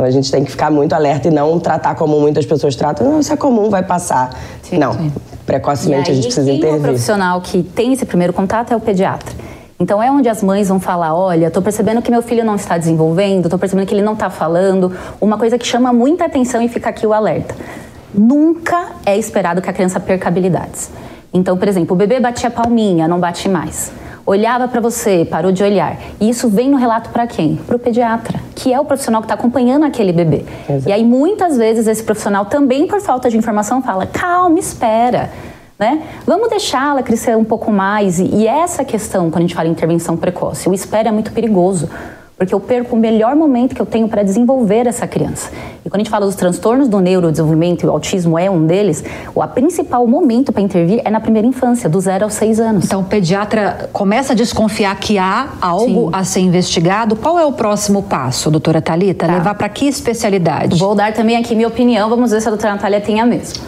Então 0.00 0.08
a 0.08 0.10
gente 0.10 0.32
tem 0.32 0.42
que 0.42 0.50
ficar 0.50 0.70
muito 0.70 0.94
alerta 0.94 1.28
e 1.28 1.30
não 1.30 1.60
tratar 1.60 1.94
como 1.94 2.18
muitas 2.18 2.46
pessoas 2.46 2.74
tratam. 2.74 3.06
Não, 3.06 3.20
isso 3.20 3.30
é 3.34 3.36
comum, 3.36 3.68
vai 3.68 3.82
passar. 3.82 4.30
Sim, 4.62 4.78
não, 4.78 4.94
sim. 4.94 5.12
precocemente 5.44 6.10
aí, 6.10 6.12
a 6.12 6.14
gente 6.14 6.24
precisa 6.24 6.50
intervir. 6.50 6.78
o 6.78 6.82
profissional 6.82 7.38
que 7.42 7.62
tem 7.62 7.92
esse 7.92 8.06
primeiro 8.06 8.32
contato 8.32 8.72
é 8.72 8.76
o 8.76 8.80
pediatra. 8.80 9.30
Então 9.78 10.02
é 10.02 10.10
onde 10.10 10.26
as 10.26 10.42
mães 10.42 10.68
vão 10.68 10.80
falar, 10.80 11.14
olha, 11.14 11.48
estou 11.48 11.62
percebendo 11.62 12.00
que 12.00 12.10
meu 12.10 12.22
filho 12.22 12.42
não 12.42 12.54
está 12.54 12.78
desenvolvendo, 12.78 13.44
estou 13.44 13.58
percebendo 13.58 13.86
que 13.86 13.92
ele 13.92 14.02
não 14.02 14.14
está 14.14 14.30
falando. 14.30 14.90
Uma 15.20 15.36
coisa 15.36 15.58
que 15.58 15.66
chama 15.66 15.92
muita 15.92 16.24
atenção 16.24 16.62
e 16.62 16.68
fica 16.68 16.88
aqui 16.88 17.06
o 17.06 17.12
alerta. 17.12 17.54
Nunca 18.14 18.92
é 19.04 19.18
esperado 19.18 19.60
que 19.60 19.68
a 19.68 19.72
criança 19.72 20.00
perca 20.00 20.28
habilidades. 20.28 20.90
Então, 21.30 21.58
por 21.58 21.68
exemplo, 21.68 21.94
o 21.94 21.96
bebê 21.96 22.18
batia 22.18 22.50
palminha, 22.50 23.06
não 23.06 23.20
bate 23.20 23.50
mais 23.50 23.92
olhava 24.24 24.68
para 24.68 24.80
você, 24.80 25.26
parou 25.28 25.52
de 25.52 25.62
olhar. 25.62 25.98
E 26.20 26.28
isso 26.28 26.48
vem 26.48 26.70
no 26.70 26.76
relato 26.76 27.10
para 27.10 27.26
quem? 27.26 27.56
Para 27.56 27.76
o 27.76 27.78
pediatra, 27.78 28.38
que 28.54 28.72
é 28.72 28.80
o 28.80 28.84
profissional 28.84 29.20
que 29.20 29.26
está 29.26 29.34
acompanhando 29.34 29.84
aquele 29.84 30.12
bebê. 30.12 30.44
Exato. 30.68 30.88
E 30.88 30.92
aí 30.92 31.04
muitas 31.04 31.56
vezes 31.56 31.86
esse 31.86 32.02
profissional 32.02 32.44
também 32.46 32.86
por 32.86 33.00
falta 33.00 33.30
de 33.30 33.36
informação 33.36 33.82
fala: 33.82 34.06
calma, 34.06 34.58
espera. 34.58 35.30
Né? 35.78 36.02
Vamos 36.26 36.50
deixá-la 36.50 37.02
crescer 37.02 37.34
um 37.36 37.44
pouco 37.44 37.72
mais. 37.72 38.18
E, 38.18 38.24
e 38.24 38.46
essa 38.46 38.84
questão, 38.84 39.30
quando 39.30 39.38
a 39.38 39.40
gente 39.46 39.54
fala 39.54 39.66
em 39.66 39.72
intervenção 39.72 40.14
precoce, 40.14 40.68
o 40.68 40.74
espera 40.74 41.08
é 41.08 41.12
muito 41.12 41.32
perigoso 41.32 41.88
porque 42.40 42.54
eu 42.54 42.60
perco 42.60 42.96
o 42.96 42.98
melhor 42.98 43.36
momento 43.36 43.74
que 43.74 43.82
eu 43.82 43.84
tenho 43.84 44.08
para 44.08 44.22
desenvolver 44.22 44.86
essa 44.86 45.06
criança. 45.06 45.50
E 45.84 45.90
quando 45.90 45.96
a 45.96 45.98
gente 45.98 46.08
fala 46.08 46.24
dos 46.24 46.34
transtornos 46.34 46.88
do 46.88 46.98
neurodesenvolvimento 46.98 47.84
e 47.84 47.86
o 47.86 47.90
autismo 47.90 48.38
é 48.38 48.50
um 48.50 48.66
deles, 48.66 49.04
o 49.34 49.46
principal 49.46 50.06
momento 50.06 50.50
para 50.50 50.62
intervir 50.62 51.02
é 51.04 51.10
na 51.10 51.20
primeira 51.20 51.46
infância, 51.46 51.86
do 51.86 52.00
zero 52.00 52.24
aos 52.24 52.32
seis 52.32 52.58
anos. 52.58 52.86
Então 52.86 53.02
o 53.02 53.04
pediatra 53.04 53.90
começa 53.92 54.32
a 54.32 54.34
desconfiar 54.34 54.98
que 54.98 55.18
há 55.18 55.50
algo 55.60 56.06
Sim. 56.06 56.10
a 56.14 56.24
ser 56.24 56.40
investigado. 56.40 57.14
Qual 57.14 57.38
é 57.38 57.44
o 57.44 57.52
próximo 57.52 58.02
passo, 58.04 58.50
doutora 58.50 58.80
Talita? 58.80 59.26
Tá. 59.26 59.34
Levar 59.34 59.54
para 59.54 59.68
que 59.68 59.84
especialidade? 59.84 60.78
Vou 60.78 60.94
dar 60.94 61.12
também 61.12 61.36
aqui 61.36 61.54
minha 61.54 61.68
opinião, 61.68 62.08
vamos 62.08 62.30
ver 62.30 62.40
se 62.40 62.48
a 62.48 62.50
doutora 62.52 62.72
Natália 62.72 63.02
tem 63.02 63.20
a 63.20 63.26
mesma. 63.26 63.62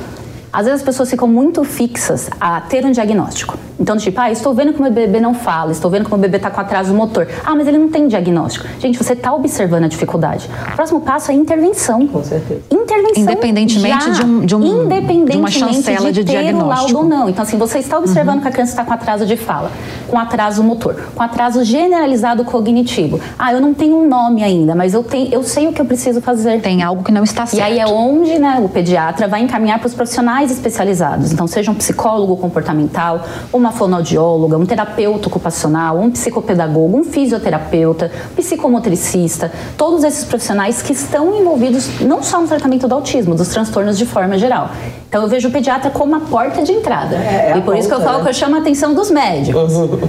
Às 0.51 0.65
vezes 0.65 0.81
as 0.81 0.85
pessoas 0.85 1.11
ficam 1.11 1.29
muito 1.29 1.63
fixas 1.63 2.31
a 2.41 2.61
ter 2.63 2.87
um 2.87 2.91
diagnóstico. 2.91 3.59
Então, 3.83 3.97
tipo, 3.97 4.21
ah, 4.21 4.31
estou 4.31 4.55
vendo 4.55 4.73
que 4.73 4.79
o 4.79 4.83
meu 4.83 4.93
bebê 4.93 5.19
não 5.19 5.35
fala, 5.35 5.73
estou 5.73 5.91
vendo 5.91 6.05
que 6.05 6.07
o 6.07 6.11
meu 6.11 6.21
bebê 6.21 6.37
está 6.37 6.49
com 6.49 6.61
atraso 6.61 6.95
motor. 6.95 7.27
Ah, 7.45 7.53
mas 7.57 7.67
ele 7.67 7.79
não 7.79 7.89
tem 7.89 8.07
diagnóstico. 8.07 8.65
Gente, 8.79 8.97
você 8.97 9.13
está 9.13 9.35
observando 9.35 9.83
a 9.83 9.89
dificuldade. 9.89 10.49
O 10.71 10.77
próximo 10.77 11.01
passo 11.01 11.33
é 11.33 11.35
intervenção. 11.35 12.07
Com 12.07 12.23
certeza. 12.23 12.61
Intervenção. 12.71 13.25
Independentemente 13.25 14.05
já. 14.05 14.13
de, 14.13 14.25
um, 14.25 14.47
de, 14.47 14.55
um, 14.55 14.85
Independentemente 14.85 15.33
de 15.33 15.37
uma 15.39 15.51
chancela 15.51 16.13
de, 16.13 16.23
de 16.23 16.33
ter 16.33 16.43
diagnóstico. 16.43 17.01
ou 17.01 17.05
não. 17.05 17.29
Então, 17.29 17.43
assim, 17.43 17.59
você 17.59 17.81
está 17.81 17.99
observando 17.99 18.37
uhum. 18.37 18.43
que 18.43 18.49
a 18.49 18.51
criança 18.53 18.71
está 18.71 18.85
com 18.85 18.93
atraso 18.93 19.27
de 19.27 19.37
fala, 19.37 19.73
com 20.07 20.17
atraso 20.17 20.63
motor, 20.63 20.95
com 21.13 21.23
atraso 21.25 21.65
generalizado 21.65 22.45
cognitivo. 22.45 23.21
Ah, 23.37 23.53
eu 23.53 23.61
não 23.61 23.75
tenho 23.75 23.97
um 23.97 24.09
nome 24.09 24.45
ainda, 24.45 24.77
mas 24.77 24.95
eu, 24.95 25.03
tenho, 25.03 25.35
eu 25.35 25.43
sei 25.43 25.67
o 25.67 25.73
que 25.73 25.81
eu 25.81 25.85
preciso 25.85 26.21
fazer. 26.21 26.61
Tem 26.61 26.85
algo 26.85 27.03
que 27.03 27.11
não 27.11 27.25
está 27.25 27.47
certo. 27.47 27.59
E 27.59 27.61
aí 27.61 27.81
é 27.81 27.87
onde 27.89 28.39
né, 28.39 28.63
o 28.65 28.69
pediatra 28.69 29.27
vai 29.27 29.43
encaminhar 29.43 29.81
para 29.81 29.89
os 29.89 29.95
profissionais 29.95 30.53
especializados. 30.53 31.33
Então, 31.33 31.49
seja 31.49 31.73
um 31.73 31.75
psicólogo 31.75 32.37
comportamental, 32.37 33.25
uma 33.53 33.72
fonoaudióloga, 33.73 34.57
um 34.57 34.65
terapeuta 34.65 35.29
ocupacional, 35.29 35.99
um 35.99 36.11
psicopedagogo, 36.11 36.97
um 36.97 37.05
fisioterapeuta, 37.05 38.11
psicomotricista, 38.37 39.51
todos 39.77 40.05
esses 40.05 40.25
profissionais 40.25 40.83
que 40.83 40.93
estão 40.93 41.35
envolvidos 41.35 42.01
não 42.01 42.23
só 42.23 42.41
no 42.41 42.47
tratamento 42.47 42.87
do 42.87 42.95
autismo, 42.95 43.35
dos 43.35 43.49
transtornos 43.49 43.99
de 43.99 44.07
forma 44.07 44.39
geral. 44.39 44.71
Então 45.09 45.23
eu 45.23 45.29
vejo 45.29 45.49
o 45.49 45.53
pediatra 45.53 45.91
como 45.91 46.15
a 46.17 46.21
porta 46.21 46.63
de 46.63 46.73
entrada. 46.73 47.17
É, 47.17 47.53
é 47.55 47.59
e 47.59 47.61
por 47.61 47.67
ponta, 47.67 47.79
isso 47.79 47.89
que 47.89 47.95
eu 47.95 48.01
falo 48.01 48.19
né? 48.19 48.25
que 48.25 48.29
eu 48.31 48.35
chamo 48.35 48.57
a 48.57 48.59
atenção 48.61 48.95
dos 48.95 49.11
médicos. 49.11 49.73
Uhum. 49.73 50.01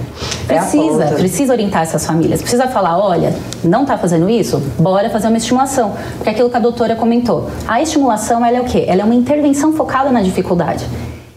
Precisa, 0.48 1.04
é 1.04 1.14
precisa 1.16 1.54
orientar 1.54 1.82
essas 1.82 2.06
famílias. 2.06 2.42
Precisa 2.42 2.68
falar, 2.68 2.98
olha, 2.98 3.34
não 3.64 3.82
está 3.82 3.98
fazendo 3.98 4.30
isso? 4.30 4.62
Bora 4.80 5.10
fazer 5.10 5.28
uma 5.28 5.38
estimulação. 5.38 5.94
Porque 6.16 6.30
aquilo 6.30 6.50
que 6.50 6.58
a 6.58 6.60
doutora 6.60 6.96
comentou. 6.96 7.50
A 7.68 7.82
estimulação, 7.82 8.46
ela 8.46 8.58
é 8.58 8.62
o 8.62 8.66
quê? 8.66 8.86
Ela 8.88 9.02
é 9.02 9.04
uma 9.04 9.16
intervenção 9.16 9.74
focada 9.74 10.12
na 10.12 10.22
dificuldade. 10.22 10.86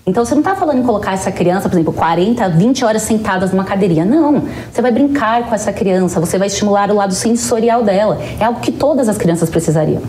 Então 0.09 0.25
você 0.25 0.37
não 0.37 0.40
está 0.40 0.55
falando 0.55 0.79
em 0.79 0.83
colocar 0.85 1.14
essa 1.14 1.33
criança, 1.33 1.69
por 1.69 1.75
exemplo, 1.75 1.92
40, 1.92 2.49
20 2.51 2.85
horas 2.85 3.03
sentadas 3.03 3.51
numa 3.51 3.64
cadeirinha. 3.64 4.05
Não. 4.05 4.45
Você 4.71 4.81
vai 4.81 4.92
brincar 4.92 5.49
com 5.49 5.53
essa 5.53 5.73
criança, 5.73 6.21
você 6.21 6.38
vai 6.38 6.47
estimular 6.47 6.92
o 6.92 6.95
lado 6.95 7.12
sensorial 7.12 7.83
dela. 7.83 8.21
É 8.38 8.45
algo 8.45 8.61
que 8.61 8.71
todas 8.71 9.09
as 9.09 9.19
crianças 9.19 9.51
precisariam. 9.51 10.03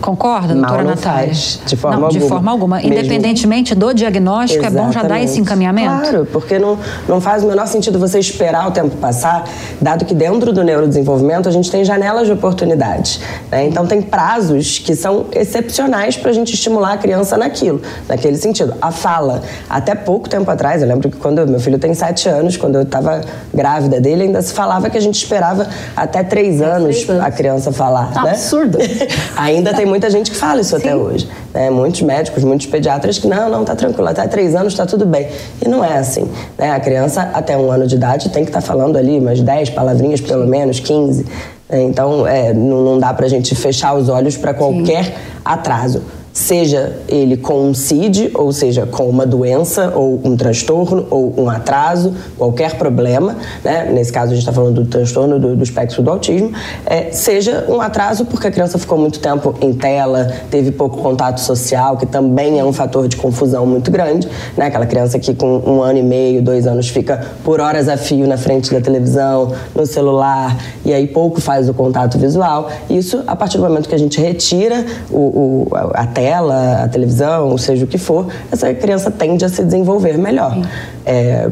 Concorda, 0.00 0.54
doutora 0.54 0.82
não 0.82 0.90
Natália? 0.90 1.26
faz, 1.26 1.60
de 1.66 1.76
forma 1.76 1.96
não, 1.96 2.04
alguma. 2.06 2.20
De 2.20 2.28
forma 2.28 2.50
alguma. 2.50 2.76
Mesmo. 2.76 2.92
Independentemente 2.92 3.74
do 3.74 3.92
diagnóstico, 3.92 4.64
é 4.64 4.70
bom 4.70 4.90
já 4.92 5.02
dar 5.02 5.16
esse 5.20 5.38
Exatamente. 5.38 5.40
encaminhamento? 5.40 6.00
Claro, 6.00 6.28
porque 6.32 6.58
não, 6.58 6.78
não 7.08 7.20
faz 7.20 7.42
o 7.42 7.46
menor 7.46 7.66
sentido 7.66 7.98
você 7.98 8.18
esperar 8.18 8.68
o 8.68 8.70
tempo 8.70 8.96
passar, 8.96 9.44
dado 9.80 10.04
que 10.04 10.14
dentro 10.14 10.52
do 10.52 10.62
neurodesenvolvimento 10.62 11.48
a 11.48 11.52
gente 11.52 11.70
tem 11.70 11.84
janelas 11.84 12.26
de 12.26 12.32
oportunidade. 12.32 13.20
Né? 13.50 13.66
Então 13.66 13.86
tem 13.86 14.00
prazos 14.00 14.78
que 14.78 14.94
são 14.94 15.26
excepcionais 15.32 16.16
para 16.16 16.30
a 16.30 16.34
gente 16.34 16.54
estimular 16.54 16.92
a 16.92 16.96
criança 16.98 17.36
naquilo, 17.36 17.82
naquele 18.08 18.36
sentido. 18.36 18.74
A 18.80 18.90
fala, 18.90 19.42
até 19.68 19.94
pouco 19.94 20.28
tempo 20.28 20.50
atrás, 20.50 20.80
eu 20.82 20.88
lembro 20.88 21.10
que 21.10 21.16
quando 21.16 21.46
meu 21.46 21.60
filho 21.60 21.78
tem 21.78 21.92
sete 21.94 22.28
anos, 22.28 22.56
quando 22.56 22.76
eu 22.76 22.82
estava 22.82 23.20
grávida 23.52 24.00
dele, 24.00 24.24
ainda 24.24 24.40
se 24.42 24.52
falava 24.52 24.88
que 24.88 24.96
a 24.96 25.00
gente 25.00 25.16
esperava 25.16 25.66
até 25.96 26.22
três 26.22 26.62
anos, 26.62 27.08
anos. 27.08 27.24
a 27.24 27.30
criança 27.30 27.72
falar. 27.72 28.10
né? 28.22 28.30
Absurdo. 28.30 28.78
Ainda 29.36 29.72
tem 29.74 29.86
muita 29.88 30.10
gente 30.10 30.30
que 30.30 30.36
fala 30.36 30.60
isso 30.60 30.76
até 30.76 30.94
hoje. 30.94 31.28
né? 31.52 31.70
Muitos 31.70 32.02
médicos, 32.02 32.44
muitos 32.44 32.66
pediatras 32.66 33.18
que 33.18 33.26
não, 33.26 33.48
não, 33.48 33.64
tá 33.64 33.74
tranquilo, 33.74 34.08
até 34.08 34.26
três 34.28 34.54
anos 34.54 34.74
tá 34.74 34.86
tudo 34.86 35.04
bem. 35.06 35.28
E 35.64 35.68
não 35.68 35.84
é 35.84 35.98
assim. 35.98 36.28
Né? 36.56 36.70
A 36.70 36.78
criança 36.80 37.30
até 37.34 37.56
um 37.56 37.70
ano 37.70 37.86
de 37.86 37.96
idade 37.96 38.28
tem 38.28 38.44
que 38.44 38.50
estar 38.50 38.60
falando 38.60 38.96
ali 38.96 39.18
umas 39.18 39.40
10 39.40 39.70
palavrinhas, 39.70 40.20
pelo 40.20 40.46
menos, 40.46 40.78
15. 40.80 41.24
né? 41.68 41.82
Então, 41.82 42.26
é, 42.26 42.52
não, 42.54 42.82
não 42.82 42.98
dá 42.98 43.12
pra 43.12 43.28
gente 43.28 43.54
fechar 43.54 43.94
os 43.94 44.08
olhos 44.08 44.36
para 44.36 44.54
qualquer 44.54 45.14
atraso. 45.44 46.02
Seja 46.38 46.96
ele 47.08 47.36
com 47.36 47.68
um 47.68 47.74
CID, 47.74 48.30
ou 48.32 48.52
seja, 48.52 48.86
com 48.86 49.08
uma 49.08 49.26
doença, 49.26 49.92
ou 49.94 50.20
um 50.24 50.36
transtorno, 50.36 51.04
ou 51.10 51.34
um 51.36 51.50
atraso, 51.50 52.14
qualquer 52.36 52.76
problema, 52.76 53.36
né? 53.64 53.90
nesse 53.92 54.12
caso 54.12 54.26
a 54.26 54.34
gente 54.36 54.42
está 54.42 54.52
falando 54.52 54.82
do 54.82 54.86
transtorno 54.88 55.40
do, 55.40 55.56
do 55.56 55.64
espectro 55.64 56.00
do 56.00 56.08
autismo, 56.08 56.52
é, 56.86 57.10
seja 57.10 57.66
um 57.68 57.80
atraso 57.80 58.24
porque 58.24 58.46
a 58.46 58.50
criança 58.52 58.78
ficou 58.78 58.96
muito 58.96 59.18
tempo 59.18 59.52
em 59.60 59.72
tela, 59.72 60.32
teve 60.48 60.70
pouco 60.70 60.98
contato 60.98 61.38
social, 61.40 61.96
que 61.96 62.06
também 62.06 62.60
é 62.60 62.64
um 62.64 62.72
fator 62.72 63.08
de 63.08 63.16
confusão 63.16 63.66
muito 63.66 63.90
grande, 63.90 64.28
né? 64.56 64.66
aquela 64.66 64.86
criança 64.86 65.18
que 65.18 65.34
com 65.34 65.58
um 65.66 65.82
ano 65.82 65.98
e 65.98 66.04
meio, 66.04 66.40
dois 66.40 66.68
anos 66.68 66.88
fica 66.88 67.20
por 67.42 67.60
horas 67.60 67.88
a 67.88 67.96
fio 67.96 68.28
na 68.28 68.36
frente 68.36 68.72
da 68.72 68.80
televisão, 68.80 69.52
no 69.74 69.84
celular, 69.84 70.56
e 70.84 70.92
aí 70.92 71.08
pouco 71.08 71.40
faz 71.40 71.68
o 71.68 71.74
contato 71.74 72.16
visual. 72.16 72.70
Isso, 72.88 73.24
a 73.26 73.34
partir 73.34 73.56
do 73.56 73.64
momento 73.64 73.88
que 73.88 73.94
a 73.94 73.98
gente 73.98 74.20
retira 74.20 74.86
o, 75.10 75.16
o 75.16 75.68
a 75.94 76.06
tela, 76.06 76.27
a 76.34 76.88
televisão, 76.88 77.56
seja 77.58 77.84
o 77.84 77.88
que 77.88 77.98
for, 77.98 78.26
essa 78.50 78.72
criança 78.74 79.10
tende 79.10 79.44
a 79.44 79.48
se 79.48 79.62
desenvolver 79.64 80.16
melhor. 80.18 80.56
É, 81.04 81.50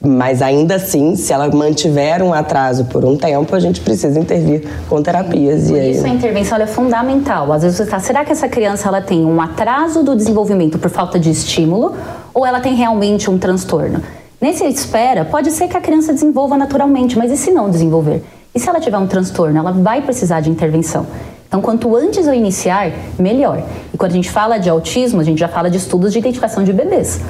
mas 0.00 0.40
ainda 0.42 0.76
assim, 0.76 1.16
se 1.16 1.32
ela 1.32 1.48
mantiver 1.48 2.22
um 2.22 2.32
atraso 2.32 2.84
por 2.84 3.04
um 3.04 3.16
tempo, 3.16 3.54
a 3.54 3.60
gente 3.60 3.80
precisa 3.80 4.18
intervir 4.18 4.68
com 4.88 5.02
terapias. 5.02 5.68
Por 5.68 5.76
e 5.76 5.80
aí... 5.80 5.90
isso 5.92 6.06
a 6.06 6.08
intervenção 6.08 6.58
é 6.58 6.66
fundamental. 6.66 7.52
Às 7.52 7.62
vezes 7.62 7.76
você 7.76 7.82
está, 7.84 7.98
será 7.98 8.24
que 8.24 8.30
essa 8.30 8.48
criança 8.48 8.88
ela 8.88 9.00
tem 9.00 9.24
um 9.24 9.40
atraso 9.40 10.02
do 10.02 10.14
desenvolvimento 10.14 10.78
por 10.78 10.90
falta 10.90 11.18
de 11.18 11.30
estímulo 11.30 11.94
ou 12.32 12.46
ela 12.46 12.60
tem 12.60 12.74
realmente 12.74 13.28
um 13.30 13.38
transtorno? 13.38 14.00
Nesse 14.40 14.64
espera, 14.64 15.24
pode 15.24 15.50
ser 15.50 15.66
que 15.66 15.76
a 15.76 15.80
criança 15.80 16.12
desenvolva 16.12 16.56
naturalmente, 16.56 17.16
mas 17.16 17.32
e 17.32 17.36
se 17.36 17.50
não 17.50 17.70
desenvolver? 17.70 18.22
E 18.54 18.60
se 18.60 18.68
ela 18.68 18.78
tiver 18.80 18.98
um 18.98 19.06
transtorno, 19.06 19.58
ela 19.58 19.72
vai 19.72 20.02
precisar 20.02 20.40
de 20.40 20.50
intervenção. 20.50 21.06
Então, 21.46 21.60
quanto 21.60 21.94
antes 21.96 22.26
eu 22.26 22.34
iniciar, 22.34 22.90
melhor. 23.18 23.62
E 23.94 23.96
quando 23.96 24.12
a 24.12 24.14
gente 24.14 24.30
fala 24.30 24.58
de 24.58 24.68
autismo, 24.68 25.20
a 25.20 25.24
gente 25.24 25.38
já 25.38 25.48
fala 25.48 25.70
de 25.70 25.76
estudos 25.76 26.12
de 26.12 26.18
identificação 26.18 26.64
de 26.64 26.72
bebês. 26.72 27.20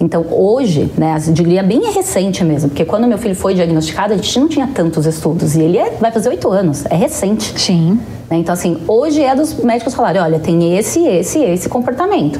Então, 0.00 0.24
hoje, 0.30 0.90
né, 0.96 1.18
eu 1.26 1.32
diria 1.32 1.62
bem 1.62 1.90
recente 1.92 2.44
mesmo, 2.44 2.70
porque 2.70 2.84
quando 2.84 3.06
meu 3.06 3.18
filho 3.18 3.34
foi 3.34 3.54
diagnosticado, 3.54 4.14
a 4.14 4.16
gente 4.16 4.38
não 4.38 4.48
tinha 4.48 4.66
tantos 4.68 5.06
estudos. 5.06 5.56
E 5.56 5.60
ele 5.60 5.76
é, 5.76 5.90
vai 6.00 6.12
fazer 6.12 6.28
oito 6.28 6.48
anos, 6.50 6.86
é 6.86 6.94
recente. 6.94 7.58
Sim. 7.60 8.00
Né, 8.30 8.38
então, 8.38 8.52
assim, 8.52 8.78
hoje 8.86 9.22
é 9.22 9.34
dos 9.34 9.54
médicos 9.54 9.94
falarem: 9.94 10.22
olha, 10.22 10.38
tem 10.38 10.76
esse, 10.76 11.04
esse, 11.06 11.40
esse 11.40 11.68
comportamento 11.68 12.38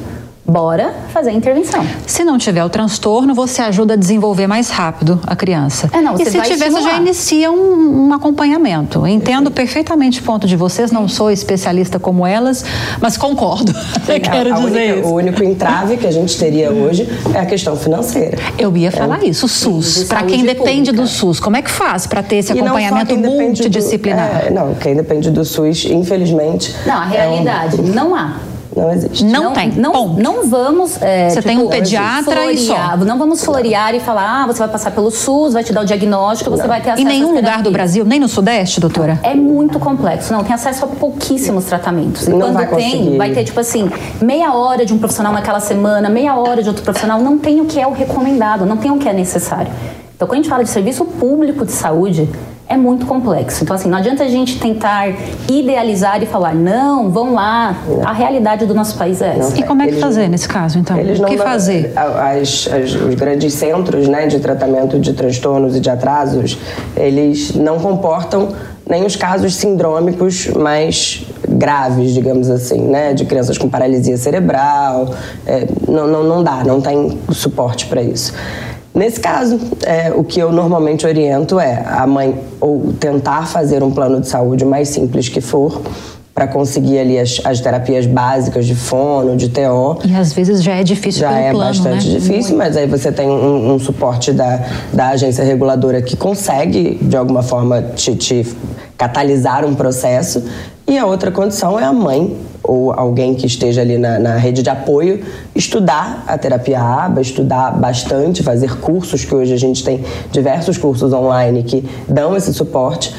bora 0.49 0.95
fazer 1.13 1.31
a 1.31 1.33
intervenção. 1.33 1.85
Se 2.07 2.25
não 2.25 2.39
tiver 2.39 2.65
o 2.65 2.69
transtorno, 2.71 3.35
você 3.35 3.61
ajuda 3.61 3.93
a 3.95 3.97
desenvolver 3.97 4.47
mais 4.47 4.71
rápido 4.71 5.21
a 5.27 5.37
criança. 5.37 5.91
É, 5.93 6.01
não, 6.01 6.15
e 6.15 6.19
você 6.25 6.31
se 6.31 6.39
vai 6.39 6.47
tiver, 6.49 6.71
você 6.71 6.83
já 6.83 6.97
inicia 6.97 7.51
um, 7.51 8.09
um 8.09 8.13
acompanhamento. 8.15 9.07
Entendo 9.07 9.51
perfeitamente 9.51 10.21
o 10.21 10.23
ponto 10.23 10.47
de 10.47 10.57
vocês, 10.57 10.91
não 10.91 11.07
sou 11.07 11.31
especialista 11.31 11.99
como 11.99 12.27
elas, 12.27 12.65
mas 13.01 13.17
concordo. 13.19 13.73
Eu 14.09 14.21
quero 14.21 14.55
a 14.55 14.59
dizer 14.61 14.93
única- 14.95 15.01
isso. 15.01 15.09
O 15.09 15.15
único 15.15 15.45
entrave 15.45 15.97
que 15.99 16.07
a 16.07 16.11
gente 16.11 16.37
teria 16.39 16.71
hoje 16.73 17.07
é 17.35 17.39
a 17.41 17.47
questão 17.47 17.77
financeira. 17.77 18.39
Eu 18.59 18.75
ia 18.77 18.91
falar 18.91 19.23
isso, 19.25 19.45
o 19.45 19.49
SUS. 19.49 19.97
de 20.01 20.05
Para 20.07 20.23
quem 20.23 20.45
depende 20.45 20.91
pública. 20.91 20.93
do 21.03 21.07
SUS, 21.07 21.39
como 21.41 21.57
é 21.57 21.63
que 21.63 21.71
faz 21.71 22.07
para 22.07 22.23
ter 22.23 22.37
esse 22.37 22.53
acompanhamento 22.53 23.15
depende 23.15 23.29
do- 23.29 23.43
multidisciplinar? 23.43 24.47
é, 24.47 24.51
não, 24.51 24.75
quem 24.75 24.95
depende 24.97 25.31
do 25.31 25.45
SUS, 25.45 25.85
infelizmente. 25.85 26.75
Não, 26.87 26.95
a 26.99 27.05
é 27.05 27.07
um- 27.07 27.11
realidade, 27.11 27.83
não 27.83 28.15
há. 28.15 28.37
Não 28.79 28.93
existe. 28.93 29.25
Não 29.25 29.53
tem, 29.53 29.71
Não, 29.73 29.93
ponto. 29.93 30.23
não 30.23 30.49
vamos. 30.49 31.01
é, 31.03 31.29
Você 31.31 31.43
tem 31.43 31.59
um 31.59 31.69
pediatra 31.69 32.51
e 32.53 32.59
só. 32.59 32.75
florear, 32.75 33.05
Não 33.05 33.19
vamos 33.19 33.45
florear 33.45 33.95
e 33.95 34.01
falar, 34.01 34.43
ah, 34.43 34.47
você 34.47 34.59
vai 34.61 34.69
passar 34.69 34.91
pelo 34.91 35.11
SUS, 35.11 35.53
vai 35.53 35.65
te 35.65 35.73
dar 35.73 35.83
o 35.83 35.85
diagnóstico, 35.85 36.51
você 36.51 36.67
vai 36.67 36.81
ter 36.81 36.91
acesso 36.91 37.03
Em 37.07 37.11
nenhum 37.11 37.35
lugar 37.35 37.63
do. 37.63 37.71
Brasil, 37.71 38.05
nem 38.05 38.19
no 38.19 38.29
Sudeste, 38.29 38.81
doutora? 38.81 39.19
É 39.23 39.35
muito 39.35 39.79
complexo, 39.79 40.33
não, 40.33 40.43
tem 40.43 40.55
acesso 40.55 40.85
a 40.85 40.89
pouquíssimos 40.89 41.65
tratamentos. 41.65 42.27
E 42.27 42.31
Não 42.31 42.41
quando 42.41 42.55
vai 42.55 42.67
tem, 42.67 42.91
conseguir. 42.91 43.17
vai 43.19 43.33
ter 43.33 43.45
tipo 43.45 43.61
assim, 43.61 43.91
meia 44.21 44.53
hora 44.55 44.85
de 44.85 44.93
um 44.95 44.99
profissional 44.99 45.33
naquela 45.33 45.61
semana, 45.61 46.09
meia 46.09 46.35
hora 46.37 46.63
de 46.63 46.69
outro 46.69 46.83
profissional, 46.83 47.21
não 47.21 47.39
tem 47.39 47.61
o 47.61 47.67
que 47.67 47.79
é 47.81 47.87
o 47.87 47.93
recomendado, 47.93 48.65
não 48.67 48.77
tem 48.77 48.91
o 48.91 48.99
que 48.99 49.09
é 49.09 49.13
necessário. 49.13 49.71
Então, 50.17 50.27
quando 50.27 50.41
a 50.41 50.43
gente 50.43 50.49
fala 50.51 50.65
de 50.65 50.71
serviço 50.71 51.05
público 51.05 51.65
de 51.65 51.71
saúde, 51.73 52.29
é 52.69 52.77
muito 52.77 53.07
complexo. 53.07 53.65
Então, 53.65 53.75
assim, 53.75 53.89
não 53.89 53.97
adianta 53.99 54.23
a 54.25 54.29
gente 54.29 54.59
tentar 54.61 55.09
idealizar 55.49 56.23
e 56.23 56.27
falar, 56.27 56.55
não, 56.55 57.11
vão 57.11 57.33
lá. 57.33 57.75
A 58.05 58.13
realidade 58.13 58.67
do 58.67 58.75
nosso 58.75 58.97
país 58.99 59.23
é 59.23 59.37
essa. 59.39 59.59
E 59.59 59.63
como 59.63 59.81
é 59.83 59.87
que 59.87 59.93
Eles- 59.93 60.01
fazer 60.03 60.29
nesse 60.29 60.47
caso, 60.47 60.79
então? 60.79 60.97
Eles 60.99 61.19
o 61.19 61.23
não 61.23 61.29
que 61.31 61.39
fazer? 61.39 61.93
as- 61.97 62.69
as- 62.71 62.95
os 62.95 63.15
grandes 63.15 63.55
centros 63.55 64.07
né, 64.07 64.27
de 64.27 64.39
tratamento 64.39 64.99
de 64.99 65.13
transtornos 65.15 65.77
e 65.77 65.81
de 65.81 65.89
atrasos, 65.89 66.59
eles 66.97 67.55
não 67.55 67.79
comportam 67.79 68.49
nem 68.89 69.05
os 69.05 69.17
casos 69.17 69.55
sindrômicos 69.57 70.47
mais 70.49 71.27
graves, 71.49 72.13
digamos 72.13 72.49
assim, 72.51 72.81
né, 72.81 73.13
de 73.13 73.25
crianças 73.27 73.57
com 73.59 73.69
paralisia 73.69 74.17
cerebral. 74.17 75.15
É, 75.47 75.67
não, 75.87 76.07
não, 76.07 76.23
não 76.25 76.43
dá, 76.45 76.63
não 76.65 76.81
tem 76.81 77.19
suporte 77.31 77.87
para 77.87 78.03
isso. 78.03 78.33
Nesse 78.95 79.21
caso, 79.21 79.61
é, 79.85 80.13
o 80.13 80.25
que 80.25 80.41
eu 80.41 80.51
normalmente 80.51 81.07
oriento 81.07 81.61
é 81.61 81.85
a 81.87 82.07
mãe 82.07 82.35
ou 82.61 82.93
tentar 82.99 83.47
fazer 83.47 83.83
um 83.83 83.91
plano 83.91 84.21
de 84.21 84.29
saúde 84.29 84.65
o 84.65 84.67
mais 84.69 84.89
simples 84.89 85.29
que 85.29 85.41
for, 85.41 85.83
para 86.39 86.47
conseguir 86.47 87.01
ali 87.01 87.19
as, 87.19 87.41
as 87.45 87.61
terapias 87.61 88.07
básicas 88.07 88.65
de 88.65 88.75
fono, 88.75 89.37
de 89.37 89.49
TO. 89.49 89.99
E 90.05 90.15
às 90.15 90.33
vezes 90.33 90.63
já 90.63 90.75
é 90.77 90.85
difícil 90.85 91.23
Já 91.23 91.37
é 91.37 91.51
plano, 91.51 91.67
bastante 91.67 92.09
né? 92.09 92.19
difícil, 92.19 92.57
mas 92.57 92.77
aí 92.77 92.87
você 92.87 93.11
tem 93.11 93.29
um, 93.29 93.75
um 93.75 93.79
suporte 93.81 94.33
da, 94.33 94.65
da 94.93 95.09
agência 95.09 95.43
reguladora 95.43 96.01
que 96.01 96.17
consegue, 96.17 96.97
de 97.03 97.17
alguma 97.17 97.43
forma, 97.43 97.83
te, 97.83 98.15
te 98.15 98.47
catalisar 98.97 99.65
um 99.65 99.75
processo. 99.75 100.45
E 100.87 100.97
a 100.97 101.05
outra 101.07 101.33
condição 101.33 101.79
é 101.79 101.83
a 101.83 101.93
mãe 101.93 102.37
ou 102.69 102.93
alguém 102.93 103.35
que 103.35 103.47
esteja 103.47 103.81
ali 103.81 103.97
na, 103.97 104.19
na 104.19 104.37
rede 104.37 104.63
de 104.63 104.69
apoio 104.69 105.25
estudar 105.55 106.23
a 106.27 106.37
terapia 106.37 106.81
ABA, 106.81 107.23
estudar 107.23 107.73
bastante, 107.73 108.43
fazer 108.43 108.79
cursos, 108.79 109.25
que 109.25 109.35
hoje 109.35 109.55
a 109.55 109.57
gente 109.57 109.83
tem 109.83 110.05
diversos 110.31 110.77
cursos 110.77 111.13
online 111.13 111.63
que 111.63 111.83
dão 112.07 112.37
esse 112.37 112.53
suporte 112.53 113.13